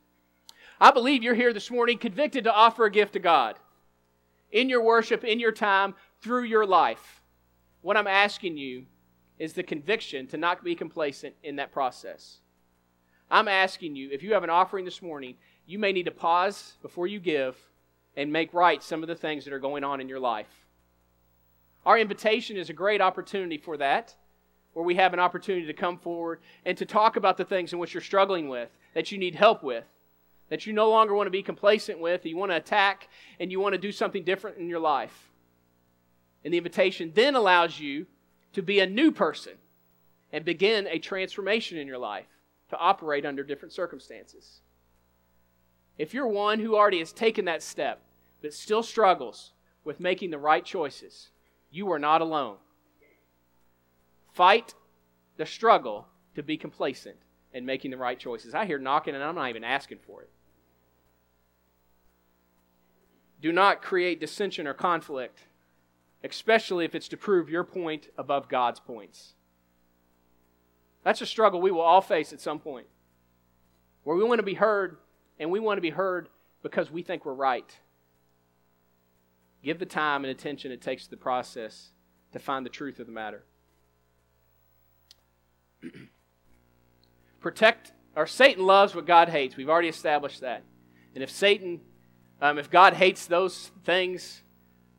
I 0.80 0.90
believe 0.90 1.22
you're 1.22 1.34
here 1.34 1.52
this 1.52 1.70
morning 1.70 1.98
convicted 1.98 2.44
to 2.44 2.52
offer 2.52 2.84
a 2.84 2.90
gift 2.90 3.14
to 3.14 3.18
God 3.18 3.56
in 4.52 4.68
your 4.68 4.82
worship, 4.82 5.24
in 5.24 5.40
your 5.40 5.52
time, 5.52 5.94
through 6.20 6.44
your 6.44 6.66
life. 6.66 7.22
What 7.80 7.96
I'm 7.96 8.06
asking 8.06 8.56
you 8.58 8.86
is 9.38 9.52
the 9.52 9.62
conviction 9.62 10.26
to 10.28 10.36
not 10.36 10.64
be 10.64 10.74
complacent 10.74 11.34
in 11.42 11.56
that 11.56 11.72
process. 11.72 12.38
I'm 13.30 13.48
asking 13.48 13.96
you, 13.96 14.10
if 14.12 14.22
you 14.22 14.34
have 14.34 14.44
an 14.44 14.50
offering 14.50 14.84
this 14.84 15.02
morning, 15.02 15.36
you 15.66 15.78
may 15.78 15.92
need 15.92 16.04
to 16.04 16.10
pause 16.10 16.74
before 16.82 17.06
you 17.06 17.20
give 17.20 17.56
and 18.16 18.32
make 18.32 18.54
right 18.54 18.82
some 18.82 19.02
of 19.02 19.08
the 19.08 19.14
things 19.14 19.44
that 19.44 19.52
are 19.52 19.58
going 19.58 19.84
on 19.84 20.00
in 20.00 20.08
your 20.08 20.20
life. 20.20 20.65
Our 21.86 21.98
invitation 21.98 22.56
is 22.56 22.68
a 22.68 22.74
great 22.74 23.00
opportunity 23.00 23.58
for 23.58 23.76
that, 23.76 24.16
where 24.72 24.84
we 24.84 24.96
have 24.96 25.14
an 25.14 25.20
opportunity 25.20 25.66
to 25.66 25.72
come 25.72 25.98
forward 25.98 26.40
and 26.64 26.76
to 26.76 26.84
talk 26.84 27.16
about 27.16 27.36
the 27.36 27.44
things 27.44 27.72
in 27.72 27.78
which 27.78 27.94
you're 27.94 28.02
struggling 28.02 28.48
with, 28.48 28.68
that 28.92 29.12
you 29.12 29.18
need 29.18 29.36
help 29.36 29.62
with, 29.62 29.84
that 30.48 30.66
you 30.66 30.72
no 30.72 30.90
longer 30.90 31.14
want 31.14 31.28
to 31.28 31.30
be 31.30 31.44
complacent 31.44 32.00
with, 32.00 32.26
you 32.26 32.36
want 32.36 32.50
to 32.50 32.56
attack, 32.56 33.08
and 33.38 33.52
you 33.52 33.60
want 33.60 33.72
to 33.72 33.78
do 33.78 33.92
something 33.92 34.24
different 34.24 34.58
in 34.58 34.68
your 34.68 34.80
life. 34.80 35.30
And 36.44 36.52
the 36.52 36.58
invitation 36.58 37.12
then 37.14 37.36
allows 37.36 37.78
you 37.78 38.06
to 38.52 38.62
be 38.62 38.80
a 38.80 38.86
new 38.86 39.12
person 39.12 39.54
and 40.32 40.44
begin 40.44 40.88
a 40.88 40.98
transformation 40.98 41.78
in 41.78 41.86
your 41.86 41.98
life 41.98 42.26
to 42.70 42.76
operate 42.76 43.24
under 43.24 43.44
different 43.44 43.72
circumstances. 43.72 44.60
If 45.98 46.12
you're 46.12 46.26
one 46.26 46.58
who 46.58 46.76
already 46.76 46.98
has 46.98 47.12
taken 47.12 47.44
that 47.44 47.62
step 47.62 48.02
but 48.42 48.52
still 48.52 48.82
struggles 48.82 49.52
with 49.84 50.00
making 50.00 50.30
the 50.30 50.38
right 50.38 50.64
choices, 50.64 51.30
you 51.70 51.90
are 51.92 51.98
not 51.98 52.20
alone. 52.20 52.56
Fight 54.32 54.74
the 55.36 55.46
struggle 55.46 56.06
to 56.34 56.42
be 56.42 56.56
complacent 56.56 57.16
and 57.52 57.64
making 57.64 57.90
the 57.90 57.96
right 57.96 58.18
choices. 58.18 58.54
I 58.54 58.66
hear 58.66 58.78
knocking 58.78 59.14
and 59.14 59.24
I'm 59.24 59.34
not 59.34 59.48
even 59.48 59.64
asking 59.64 59.98
for 60.06 60.22
it. 60.22 60.30
Do 63.40 63.52
not 63.52 63.82
create 63.82 64.20
dissension 64.20 64.66
or 64.66 64.74
conflict, 64.74 65.40
especially 66.24 66.84
if 66.84 66.94
it's 66.94 67.08
to 67.08 67.16
prove 67.16 67.48
your 67.48 67.64
point 67.64 68.08
above 68.16 68.48
God's 68.48 68.80
points. 68.80 69.34
That's 71.04 71.20
a 71.20 71.26
struggle 71.26 71.60
we 71.60 71.70
will 71.70 71.82
all 71.82 72.00
face 72.00 72.32
at 72.32 72.40
some 72.40 72.58
point. 72.58 72.86
Where 74.02 74.16
we 74.16 74.24
want 74.24 74.38
to 74.38 74.44
be 74.44 74.54
heard, 74.54 74.98
and 75.38 75.50
we 75.50 75.60
want 75.60 75.78
to 75.78 75.82
be 75.82 75.90
heard 75.90 76.28
because 76.62 76.90
we 76.90 77.02
think 77.02 77.24
we're 77.24 77.34
right. 77.34 77.78
Give 79.62 79.78
the 79.78 79.86
time 79.86 80.24
and 80.24 80.30
attention 80.30 80.70
it 80.70 80.80
takes 80.80 81.04
to 81.04 81.10
the 81.10 81.16
process 81.16 81.90
to 82.32 82.38
find 82.38 82.64
the 82.64 82.70
truth 82.70 83.00
of 83.00 83.06
the 83.06 83.12
matter. 83.12 83.44
Protect, 87.40 87.92
or 88.14 88.26
Satan 88.26 88.64
loves 88.64 88.94
what 88.94 89.06
God 89.06 89.28
hates. 89.28 89.56
We've 89.56 89.68
already 89.68 89.88
established 89.88 90.40
that. 90.40 90.62
And 91.14 91.22
if 91.22 91.30
Satan, 91.30 91.80
um, 92.40 92.58
if 92.58 92.70
God 92.70 92.94
hates 92.94 93.26
those 93.26 93.70
things, 93.84 94.42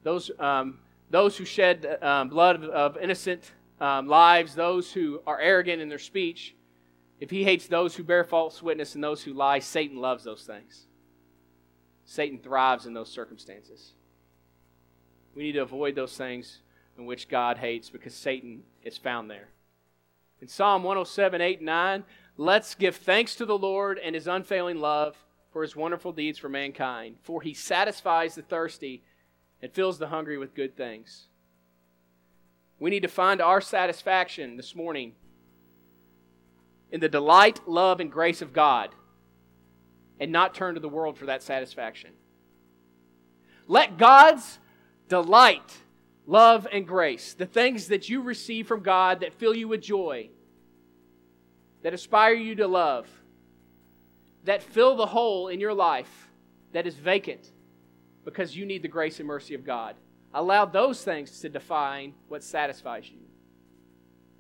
those, 0.04 0.32
um, 0.40 0.80
those 1.10 1.38
who 1.38 1.46
shed 1.46 2.00
um, 2.02 2.30
blood 2.30 2.56
of, 2.56 2.64
of 2.64 2.98
innocent 2.98 3.52
um, 3.80 4.08
lives, 4.08 4.56
those 4.56 4.92
who 4.92 5.22
are 5.28 5.40
arrogant 5.40 5.82
in 5.82 5.90
their 5.90 6.00
speech, 6.00 6.56
if 7.20 7.30
he 7.30 7.44
hates 7.44 7.68
those 7.68 7.96
who 7.96 8.04
bear 8.04 8.24
false 8.24 8.62
witness 8.62 8.96
and 8.96 9.04
those 9.04 9.24
who 9.24 9.34
lie, 9.34 9.60
Satan 9.60 9.98
loves 9.98 10.24
those 10.24 10.44
things. 10.44 10.88
Satan 12.06 12.40
thrives 12.40 12.86
in 12.86 12.94
those 12.94 13.12
circumstances. 13.12 13.94
We 15.38 15.44
need 15.44 15.52
to 15.52 15.62
avoid 15.62 15.94
those 15.94 16.18
things 16.18 16.62
in 16.98 17.06
which 17.06 17.30
God 17.30 17.60
hates 17.60 17.92
because 17.92 18.16
Satan 18.16 18.64
is 18.82 18.98
found 18.98 19.30
there. 19.30 19.50
In 20.42 20.48
Psalm 20.48 20.82
107, 20.82 21.42
8, 21.42 21.62
9, 21.62 22.04
let's 22.38 22.74
give 22.74 22.96
thanks 22.96 23.36
to 23.36 23.46
the 23.46 23.58
Lord 23.58 24.00
and 24.00 24.16
his 24.16 24.28
unfailing 24.28 24.80
love 24.80 25.16
for 25.54 25.62
his 25.62 25.76
wonderful 25.76 26.12
deeds 26.12 26.40
for 26.40 26.50
mankind, 26.50 27.18
for 27.22 27.44
he 27.44 27.54
satisfies 27.54 28.34
the 28.34 28.42
thirsty 28.42 29.04
and 29.62 29.72
fills 29.72 30.00
the 30.00 30.08
hungry 30.08 30.40
with 30.40 30.56
good 30.56 30.76
things. 30.76 31.28
We 32.80 32.90
need 32.90 33.04
to 33.04 33.08
find 33.08 33.40
our 33.40 33.62
satisfaction 33.62 34.58
this 34.58 34.74
morning 34.74 35.14
in 36.92 37.00
the 37.00 37.10
delight, 37.10 37.60
love, 37.68 38.00
and 38.00 38.12
grace 38.12 38.42
of 38.42 38.54
God 38.54 38.90
and 40.20 40.32
not 40.32 40.56
turn 40.56 40.74
to 40.74 40.80
the 40.80 40.90
world 40.90 41.16
for 41.16 41.28
that 41.28 41.44
satisfaction. 41.44 42.14
Let 43.68 44.00
God's 44.00 44.58
delight, 45.08 45.78
love, 46.26 46.68
and 46.72 46.88
grace, 46.88 47.34
the 47.34 47.46
things 47.46 47.88
that 47.88 48.10
you 48.10 48.22
receive 48.22 48.68
from 48.68 48.82
God 48.82 49.22
that 49.22 49.34
fill 49.34 49.56
you 49.56 49.68
with 49.68 49.82
joy, 49.82 50.30
that 51.84 51.94
aspire 51.94 52.34
you 52.34 52.56
to 52.56 52.68
love, 52.68 53.08
that 54.44 54.64
fill 54.64 54.96
the 54.96 55.06
hole 55.06 55.48
in 55.48 55.60
your 55.60 55.74
life 55.74 56.30
that 56.74 56.88
is 56.88 56.96
vacant 56.96 57.52
because 58.26 58.56
you 58.56 58.66
need 58.66 58.82
the 58.82 58.88
grace 58.88 59.20
and 59.20 59.28
mercy 59.28 59.54
of 59.54 59.64
God. 59.64 59.96
Allow 60.34 60.66
those 60.66 61.04
things 61.04 61.40
to 61.40 61.50
define 61.50 62.14
what 62.28 62.44
satisfies 62.44 63.10
you. 63.10 63.20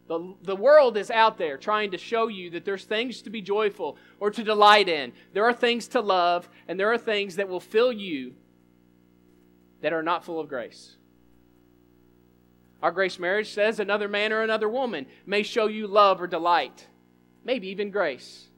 The, 0.07 0.35
the 0.43 0.55
world 0.55 0.97
is 0.97 1.11
out 1.11 1.37
there 1.37 1.57
trying 1.57 1.91
to 1.91 1.97
show 1.97 2.27
you 2.27 2.49
that 2.51 2.63
there's 2.63 2.85
things 2.85 3.21
to 3.23 3.29
be 3.29 3.41
joyful 3.41 3.97
or 4.19 4.31
to 4.31 4.43
delight 4.43 4.87
in. 4.87 5.11
There 5.33 5.45
are 5.45 5.53
things 5.53 5.87
to 5.89 6.01
love, 6.01 6.49
and 6.67 6.79
there 6.79 6.91
are 6.91 6.97
things 6.97 7.35
that 7.35 7.49
will 7.49 7.59
fill 7.59 7.91
you 7.91 8.33
that 9.81 9.93
are 9.93 10.03
not 10.03 10.25
full 10.25 10.39
of 10.39 10.49
grace. 10.49 10.95
Our 12.81 12.91
grace 12.91 13.17
marriage 13.17 13.49
says 13.49 13.79
another 13.79 14.07
man 14.07 14.31
or 14.31 14.41
another 14.41 14.69
woman 14.69 15.07
may 15.25 15.43
show 15.43 15.67
you 15.67 15.87
love 15.87 16.21
or 16.21 16.27
delight, 16.27 16.87
maybe 17.43 17.69
even 17.69 17.89
grace, 17.89 18.49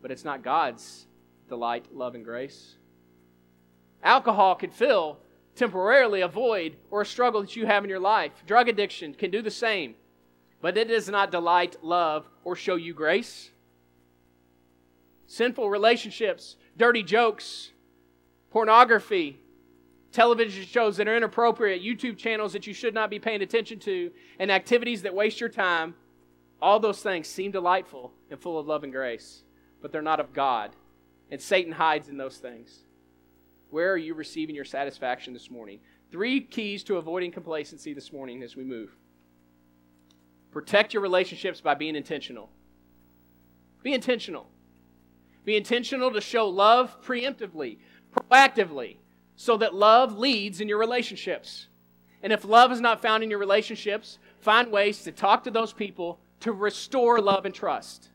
but 0.00 0.10
it's 0.10 0.24
not 0.24 0.44
God's 0.44 1.06
delight, 1.48 1.86
love, 1.92 2.14
and 2.14 2.24
grace. 2.24 2.76
Alcohol 4.02 4.54
can 4.54 4.70
fill 4.70 5.18
temporarily 5.56 6.20
a 6.20 6.28
void 6.28 6.76
or 6.90 7.02
a 7.02 7.06
struggle 7.06 7.40
that 7.40 7.56
you 7.56 7.66
have 7.66 7.82
in 7.82 7.90
your 7.90 7.98
life. 7.98 8.32
Drug 8.46 8.68
addiction 8.68 9.12
can 9.12 9.30
do 9.30 9.42
the 9.42 9.50
same, 9.50 9.96
but 10.60 10.78
it 10.78 10.86
does 10.86 11.08
not 11.08 11.32
delight, 11.32 11.76
love, 11.82 12.28
or 12.44 12.54
show 12.54 12.76
you 12.76 12.94
grace. 12.94 13.50
Sinful 15.26 15.68
relationships, 15.68 16.56
dirty 16.76 17.02
jokes, 17.02 17.72
pornography, 18.50 19.40
television 20.18 20.64
shows 20.64 20.96
that 20.96 21.06
are 21.06 21.16
inappropriate, 21.16 21.80
YouTube 21.80 22.16
channels 22.16 22.52
that 22.52 22.66
you 22.66 22.74
should 22.74 22.92
not 22.92 23.08
be 23.08 23.20
paying 23.20 23.40
attention 23.40 23.78
to, 23.78 24.10
and 24.40 24.50
activities 24.50 25.02
that 25.02 25.14
waste 25.14 25.38
your 25.38 25.48
time, 25.48 25.94
all 26.60 26.80
those 26.80 27.00
things 27.00 27.28
seem 27.28 27.52
delightful 27.52 28.12
and 28.28 28.40
full 28.40 28.58
of 28.58 28.66
love 28.66 28.82
and 28.82 28.92
grace, 28.92 29.44
but 29.80 29.92
they're 29.92 30.02
not 30.02 30.18
of 30.18 30.32
God. 30.32 30.74
And 31.30 31.40
Satan 31.40 31.70
hides 31.70 32.08
in 32.08 32.16
those 32.16 32.38
things. 32.38 32.80
Where 33.70 33.92
are 33.92 33.96
you 33.96 34.12
receiving 34.14 34.56
your 34.56 34.64
satisfaction 34.64 35.34
this 35.34 35.52
morning? 35.52 35.78
Three 36.10 36.40
keys 36.40 36.82
to 36.84 36.96
avoiding 36.96 37.30
complacency 37.30 37.94
this 37.94 38.12
morning 38.12 38.42
as 38.42 38.56
we 38.56 38.64
move. 38.64 38.90
Protect 40.50 40.94
your 40.94 41.02
relationships 41.04 41.60
by 41.60 41.74
being 41.74 41.94
intentional. 41.94 42.50
Be 43.84 43.92
intentional. 43.92 44.48
Be 45.44 45.56
intentional 45.56 46.10
to 46.10 46.20
show 46.20 46.48
love 46.48 47.00
preemptively, 47.04 47.78
proactively, 48.12 48.96
so 49.38 49.56
that 49.56 49.74
love 49.74 50.18
leads 50.18 50.60
in 50.60 50.68
your 50.68 50.76
relationships. 50.78 51.68
And 52.22 52.30
if 52.30 52.44
love 52.44 52.70
is 52.70 52.80
not 52.82 53.00
found 53.00 53.22
in 53.22 53.30
your 53.30 53.38
relationships, 53.38 54.18
find 54.40 54.70
ways 54.70 55.02
to 55.04 55.12
talk 55.12 55.44
to 55.44 55.50
those 55.50 55.72
people 55.72 56.20
to 56.40 56.52
restore 56.52 57.20
love 57.20 57.46
and 57.46 57.54
trust. 57.54 58.10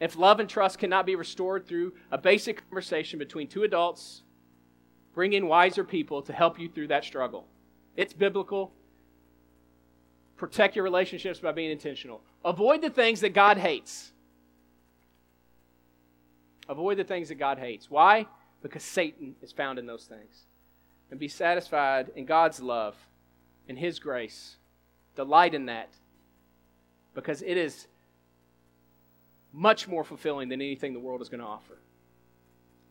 If 0.00 0.16
love 0.16 0.40
and 0.40 0.48
trust 0.48 0.78
cannot 0.78 1.04
be 1.04 1.16
restored 1.16 1.66
through 1.66 1.92
a 2.10 2.16
basic 2.16 2.62
conversation 2.62 3.18
between 3.18 3.48
two 3.48 3.64
adults 3.64 4.22
Bring 5.18 5.32
in 5.32 5.48
wiser 5.48 5.82
people 5.82 6.22
to 6.22 6.32
help 6.32 6.60
you 6.60 6.68
through 6.68 6.86
that 6.86 7.04
struggle. 7.04 7.44
It's 7.96 8.12
biblical. 8.12 8.72
Protect 10.36 10.76
your 10.76 10.84
relationships 10.84 11.40
by 11.40 11.50
being 11.50 11.72
intentional. 11.72 12.22
Avoid 12.44 12.82
the 12.82 12.90
things 12.90 13.20
that 13.22 13.30
God 13.30 13.58
hates. 13.58 14.12
Avoid 16.68 16.98
the 16.98 17.02
things 17.02 17.30
that 17.30 17.34
God 17.34 17.58
hates. 17.58 17.90
Why? 17.90 18.28
Because 18.62 18.82
Satan 18.82 19.36
is 19.42 19.52
found 19.52 19.78
in 19.78 19.86
those 19.86 20.04
things. 20.04 20.46
And 21.10 21.18
be 21.18 21.28
satisfied 21.28 22.10
in 22.14 22.24
God's 22.24 22.60
love 22.60 22.94
and 23.68 23.78
His 23.78 23.98
grace. 23.98 24.56
Delight 25.16 25.54
in 25.54 25.66
that. 25.66 25.90
Because 27.14 27.42
it 27.42 27.56
is 27.56 27.86
much 29.52 29.88
more 29.88 30.04
fulfilling 30.04 30.48
than 30.48 30.60
anything 30.60 30.92
the 30.92 31.00
world 31.00 31.22
is 31.22 31.28
going 31.28 31.40
to 31.40 31.46
offer. 31.46 31.78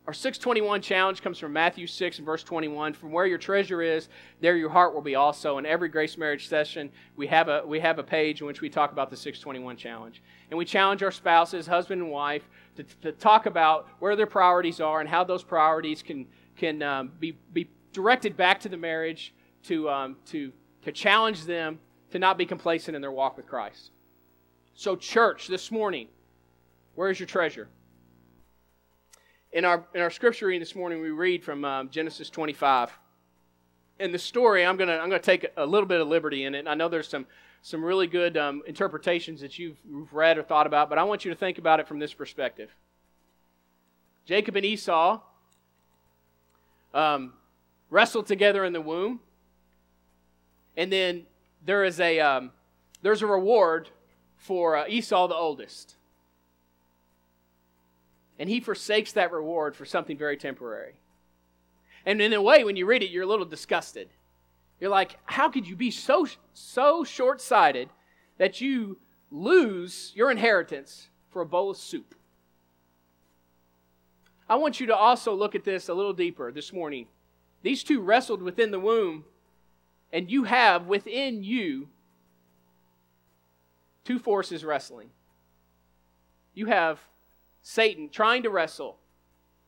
Our 0.08 0.14
621 0.14 0.80
challenge 0.80 1.20
comes 1.20 1.38
from 1.38 1.52
Matthew 1.52 1.86
6 1.86 2.16
and 2.16 2.24
verse 2.24 2.42
21. 2.42 2.94
From 2.94 3.12
where 3.12 3.26
your 3.26 3.36
treasure 3.36 3.82
is, 3.82 4.08
there 4.40 4.56
your 4.56 4.70
heart 4.70 4.94
will 4.94 5.02
be 5.02 5.16
also. 5.16 5.58
In 5.58 5.66
every 5.66 5.90
Grace 5.90 6.16
Marriage 6.16 6.48
session, 6.48 6.90
we 7.16 7.26
have 7.26 7.48
a, 7.48 7.62
we 7.66 7.78
have 7.80 7.98
a 7.98 8.02
page 8.02 8.40
in 8.40 8.46
which 8.46 8.62
we 8.62 8.70
talk 8.70 8.90
about 8.90 9.10
the 9.10 9.18
621 9.18 9.76
challenge. 9.76 10.22
And 10.50 10.56
we 10.56 10.64
challenge 10.64 11.02
our 11.02 11.10
spouses, 11.10 11.66
husband 11.66 12.00
and 12.00 12.10
wife, 12.10 12.48
to, 12.76 12.84
to 13.02 13.12
talk 13.12 13.44
about 13.44 13.86
where 13.98 14.16
their 14.16 14.24
priorities 14.26 14.80
are 14.80 15.00
and 15.00 15.08
how 15.10 15.24
those 15.24 15.42
priorities 15.42 16.02
can, 16.02 16.26
can 16.56 16.82
um, 16.82 17.12
be, 17.20 17.36
be 17.52 17.68
directed 17.92 18.34
back 18.34 18.60
to 18.60 18.70
the 18.70 18.78
marriage 18.78 19.34
to, 19.64 19.90
um, 19.90 20.16
to, 20.24 20.50
to 20.84 20.90
challenge 20.90 21.44
them 21.44 21.78
to 22.12 22.18
not 22.18 22.38
be 22.38 22.46
complacent 22.46 22.96
in 22.96 23.02
their 23.02 23.12
walk 23.12 23.36
with 23.36 23.46
Christ. 23.46 23.90
So, 24.72 24.96
church, 24.96 25.48
this 25.48 25.70
morning, 25.70 26.08
where's 26.94 27.20
your 27.20 27.26
treasure? 27.26 27.68
In 29.50 29.64
our, 29.64 29.82
in 29.94 30.02
our 30.02 30.10
scripture 30.10 30.46
reading 30.46 30.60
this 30.60 30.74
morning, 30.74 31.00
we 31.00 31.08
read 31.08 31.42
from 31.42 31.64
um, 31.64 31.88
Genesis 31.88 32.28
25. 32.28 32.92
In 33.98 34.12
the 34.12 34.18
story, 34.18 34.64
I'm 34.64 34.76
going 34.76 34.88
to 34.88 34.98
I'm 34.98 35.08
gonna 35.08 35.20
take 35.20 35.46
a 35.56 35.64
little 35.64 35.88
bit 35.88 36.02
of 36.02 36.08
liberty 36.08 36.44
in 36.44 36.54
it. 36.54 36.68
I 36.68 36.74
know 36.74 36.90
there's 36.90 37.08
some, 37.08 37.24
some 37.62 37.82
really 37.82 38.06
good 38.06 38.36
um, 38.36 38.62
interpretations 38.66 39.40
that 39.40 39.58
you've, 39.58 39.78
you've 39.90 40.12
read 40.12 40.36
or 40.36 40.42
thought 40.42 40.66
about, 40.66 40.90
but 40.90 40.98
I 40.98 41.04
want 41.04 41.24
you 41.24 41.30
to 41.30 41.36
think 41.36 41.56
about 41.56 41.80
it 41.80 41.88
from 41.88 41.98
this 41.98 42.12
perspective. 42.12 42.68
Jacob 44.26 44.54
and 44.54 44.66
Esau 44.66 45.18
um, 46.92 47.32
wrestled 47.88 48.26
together 48.26 48.66
in 48.66 48.74
the 48.74 48.82
womb, 48.82 49.18
and 50.76 50.92
then 50.92 51.24
there 51.64 51.84
is 51.84 52.00
a, 52.00 52.20
um, 52.20 52.50
there's 53.00 53.22
a 53.22 53.26
reward 53.26 53.88
for 54.36 54.76
uh, 54.76 54.84
Esau, 54.88 55.26
the 55.26 55.34
oldest 55.34 55.94
and 58.38 58.48
he 58.48 58.60
forsakes 58.60 59.12
that 59.12 59.32
reward 59.32 59.74
for 59.74 59.84
something 59.84 60.16
very 60.16 60.36
temporary. 60.36 60.94
And 62.06 62.20
in 62.22 62.32
a 62.32 62.42
way, 62.42 62.64
when 62.64 62.76
you 62.76 62.86
read 62.86 63.02
it, 63.02 63.10
you're 63.10 63.24
a 63.24 63.26
little 63.28 63.44
disgusted. 63.44 64.08
You're 64.80 64.90
like, 64.90 65.16
how 65.24 65.48
could 65.48 65.66
you 65.66 65.74
be 65.74 65.90
so, 65.90 66.26
so 66.54 67.04
short 67.04 67.40
sighted 67.40 67.88
that 68.38 68.60
you 68.60 68.98
lose 69.30 70.12
your 70.14 70.30
inheritance 70.30 71.08
for 71.30 71.42
a 71.42 71.46
bowl 71.46 71.70
of 71.70 71.76
soup? 71.76 72.14
I 74.48 74.54
want 74.54 74.80
you 74.80 74.86
to 74.86 74.96
also 74.96 75.34
look 75.34 75.54
at 75.54 75.64
this 75.64 75.88
a 75.88 75.94
little 75.94 76.14
deeper 76.14 76.50
this 76.52 76.72
morning. 76.72 77.06
These 77.62 77.82
two 77.82 78.00
wrestled 78.00 78.40
within 78.40 78.70
the 78.70 78.80
womb, 78.80 79.24
and 80.12 80.30
you 80.30 80.44
have 80.44 80.86
within 80.86 81.42
you 81.42 81.88
two 84.04 84.18
forces 84.18 84.64
wrestling. 84.64 85.10
You 86.54 86.66
have 86.66 86.98
Satan 87.62 88.08
trying 88.08 88.42
to 88.42 88.50
wrestle, 88.50 88.96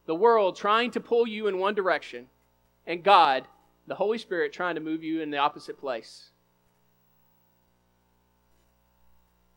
the 0.07 0.15
world 0.15 0.57
trying 0.57 0.91
to 0.93 1.01
pull 1.01 1.27
you 1.27 1.47
in 1.47 1.59
one 1.59 1.75
direction, 1.75 2.27
and 2.87 3.03
God, 3.03 3.45
the 3.87 3.95
Holy 3.95 4.19
Spirit, 4.19 4.53
trying 4.53 4.75
to 4.75 4.81
move 4.81 5.03
you 5.03 5.21
in 5.21 5.31
the 5.31 5.39
opposite 5.39 5.79
place. 5.79 6.31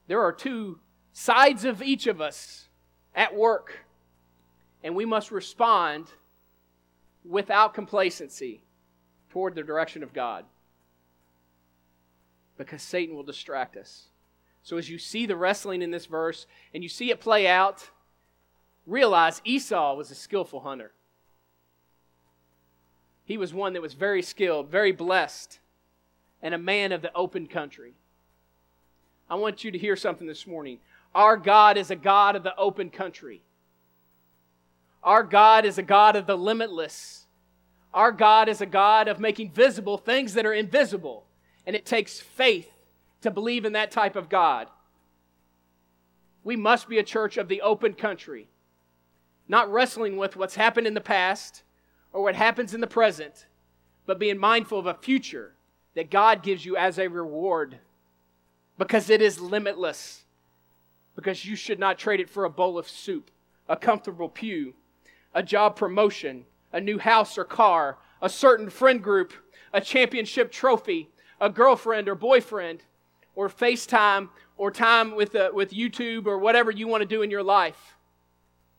There 0.07 0.21
are 0.21 0.33
two 0.33 0.79
sides 1.13 1.65
of 1.65 1.81
each 1.81 2.07
of 2.07 2.19
us 2.19 2.67
at 3.15 3.35
work, 3.35 3.85
and 4.83 4.95
we 4.95 5.05
must 5.05 5.31
respond 5.31 6.07
without 7.23 7.73
complacency 7.73 8.61
toward 9.29 9.55
the 9.55 9.63
direction 9.63 10.03
of 10.03 10.13
God 10.13 10.45
because 12.57 12.81
Satan 12.81 13.15
will 13.15 13.23
distract 13.23 13.77
us. 13.77 14.07
So, 14.61 14.77
as 14.77 14.89
you 14.89 14.97
see 14.97 15.25
the 15.25 15.35
wrestling 15.35 15.81
in 15.81 15.91
this 15.91 16.05
verse 16.05 16.45
and 16.73 16.83
you 16.83 16.89
see 16.89 17.09
it 17.11 17.19
play 17.19 17.47
out, 17.47 17.89
realize 18.85 19.41
Esau 19.45 19.95
was 19.95 20.11
a 20.11 20.15
skillful 20.15 20.61
hunter. 20.61 20.91
He 23.25 23.37
was 23.37 23.53
one 23.53 23.73
that 23.73 23.81
was 23.81 23.93
very 23.93 24.21
skilled, 24.21 24.69
very 24.69 24.91
blessed, 24.91 25.59
and 26.41 26.53
a 26.53 26.57
man 26.57 26.91
of 26.91 27.01
the 27.01 27.13
open 27.13 27.47
country. 27.47 27.93
I 29.29 29.35
want 29.35 29.63
you 29.63 29.71
to 29.71 29.77
hear 29.77 29.95
something 29.95 30.27
this 30.27 30.45
morning. 30.45 30.79
Our 31.15 31.37
God 31.37 31.77
is 31.77 31.89
a 31.89 31.95
God 31.95 32.35
of 32.35 32.43
the 32.43 32.55
open 32.57 32.89
country. 32.89 33.41
Our 35.03 35.23
God 35.23 35.65
is 35.65 35.77
a 35.77 35.83
God 35.83 36.15
of 36.15 36.27
the 36.27 36.37
limitless. 36.37 37.25
Our 37.93 38.11
God 38.11 38.49
is 38.49 38.61
a 38.61 38.65
God 38.65 39.07
of 39.07 39.19
making 39.19 39.51
visible 39.51 39.97
things 39.97 40.33
that 40.33 40.45
are 40.45 40.53
invisible. 40.53 41.23
And 41.65 41.75
it 41.75 41.85
takes 41.85 42.19
faith 42.19 42.69
to 43.21 43.31
believe 43.31 43.63
in 43.63 43.73
that 43.73 43.91
type 43.91 44.17
of 44.17 44.27
God. 44.27 44.67
We 46.43 46.57
must 46.57 46.89
be 46.89 46.99
a 46.99 47.03
church 47.03 47.37
of 47.37 47.47
the 47.47 47.61
open 47.61 47.93
country 47.93 48.47
not 49.47 49.71
wrestling 49.71 50.17
with 50.17 50.35
what's 50.35 50.55
happened 50.55 50.87
in 50.87 50.93
the 50.93 51.01
past 51.01 51.63
or 52.11 52.21
what 52.23 52.35
happens 52.35 52.73
in 52.73 52.81
the 52.81 52.87
present, 52.87 53.47
but 54.05 54.19
being 54.19 54.37
mindful 54.37 54.79
of 54.79 54.85
a 54.85 54.93
future 54.93 55.53
that 55.95 56.09
God 56.09 56.43
gives 56.43 56.65
you 56.65 56.75
as 56.77 56.97
a 56.97 57.07
reward 57.07 57.79
because 58.77 59.09
it 59.09 59.21
is 59.21 59.39
limitless. 59.39 60.23
Because 61.15 61.45
you 61.45 61.55
should 61.55 61.79
not 61.79 61.99
trade 61.99 62.19
it 62.19 62.29
for 62.29 62.43
a 62.43 62.49
bowl 62.49 62.77
of 62.77 62.89
soup, 62.89 63.29
a 63.69 63.75
comfortable 63.75 64.29
pew, 64.29 64.73
a 65.33 65.43
job 65.43 65.75
promotion, 65.75 66.45
a 66.71 66.81
new 66.81 66.97
house 66.97 67.37
or 67.37 67.43
car, 67.43 67.97
a 68.21 68.29
certain 68.29 68.69
friend 68.69 69.03
group, 69.03 69.33
a 69.73 69.79
championship 69.79 70.51
trophy, 70.51 71.09
a 71.39 71.49
girlfriend 71.49 72.09
or 72.09 72.15
boyfriend, 72.15 72.83
or 73.35 73.49
FaceTime, 73.49 74.29
or 74.57 74.71
time 74.71 75.15
with, 75.15 75.35
uh, 75.35 75.51
with 75.53 75.71
YouTube, 75.71 76.25
or 76.25 76.37
whatever 76.37 76.71
you 76.71 76.87
want 76.87 77.01
to 77.01 77.07
do 77.07 77.21
in 77.21 77.31
your 77.31 77.43
life. 77.43 77.92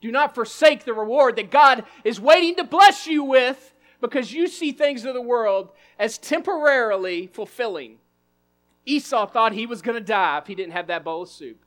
Do 0.05 0.13
not 0.13 0.35
forsake 0.35 0.85
the 0.85 0.93
reward 0.93 1.37
that 1.37 1.51
God 1.51 1.83
is 2.05 2.21
waiting 2.21 2.57
to 2.57 2.65
bless 2.65 3.07
you 3.07 3.25
with 3.25 3.73
because 4.03 4.35
you 4.35 4.49
see 4.49 4.71
things 4.71 5.07
of 5.07 5.15
the 5.15 5.23
world 5.23 5.71
as 5.99 6.19
temporarily 6.19 7.27
fulfilling. 7.29 7.97
Esau 8.85 9.27
thought 9.27 9.55
he 9.55 9.65
was 9.65 9.81
going 9.81 9.97
to 9.97 10.05
die 10.05 10.37
if 10.37 10.47
he 10.47 10.55
didn't 10.55 10.75
have 10.75 10.89
that 10.89 11.05
bowl 11.05 11.23
of 11.23 11.31
soup. 11.31 11.65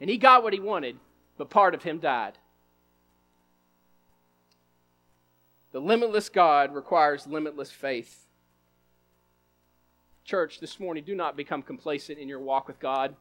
And 0.00 0.10
he 0.10 0.18
got 0.18 0.42
what 0.42 0.52
he 0.52 0.58
wanted, 0.58 0.96
but 1.38 1.48
part 1.48 1.76
of 1.76 1.84
him 1.84 2.00
died. 2.00 2.38
The 5.70 5.78
limitless 5.78 6.28
God 6.28 6.74
requires 6.74 7.24
limitless 7.28 7.70
faith. 7.70 8.26
Church, 10.24 10.58
this 10.58 10.80
morning, 10.80 11.04
do 11.04 11.14
not 11.14 11.36
become 11.36 11.62
complacent 11.62 12.18
in 12.18 12.28
your 12.28 12.40
walk 12.40 12.66
with 12.66 12.80
God 12.80 13.14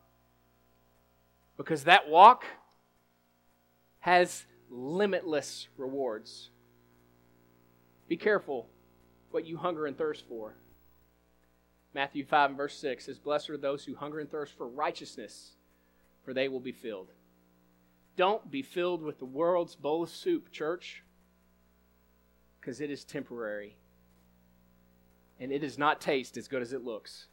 because 1.55 1.83
that 1.83 2.09
walk 2.09 2.45
has 4.01 4.45
limitless 4.69 5.67
rewards. 5.77 6.49
Be 8.07 8.17
careful 8.17 8.67
what 9.31 9.45
you 9.45 9.57
hunger 9.57 9.85
and 9.85 9.97
thirst 9.97 10.25
for. 10.27 10.55
Matthew 11.93 12.25
5 12.25 12.51
and 12.51 12.57
verse 12.57 12.77
6 12.77 13.05
says, 13.05 13.19
Blessed 13.19 13.49
are 13.49 13.57
those 13.57 13.85
who 13.85 13.95
hunger 13.95 14.19
and 14.19 14.29
thirst 14.29 14.57
for 14.57 14.67
righteousness, 14.67 15.51
for 16.23 16.33
they 16.33 16.47
will 16.47 16.59
be 16.59 16.71
filled. 16.71 17.09
Don't 18.15 18.49
be 18.51 18.61
filled 18.61 19.01
with 19.01 19.19
the 19.19 19.25
world's 19.25 19.75
bowl 19.75 20.03
of 20.03 20.09
soup, 20.09 20.51
church, 20.51 21.03
because 22.59 22.81
it 22.81 22.89
is 22.89 23.03
temporary. 23.03 23.75
And 25.39 25.51
it 25.51 25.59
does 25.59 25.77
not 25.77 26.01
taste 26.01 26.37
as 26.37 26.47
good 26.47 26.61
as 26.61 26.73
it 26.73 26.83
looks. 26.83 27.27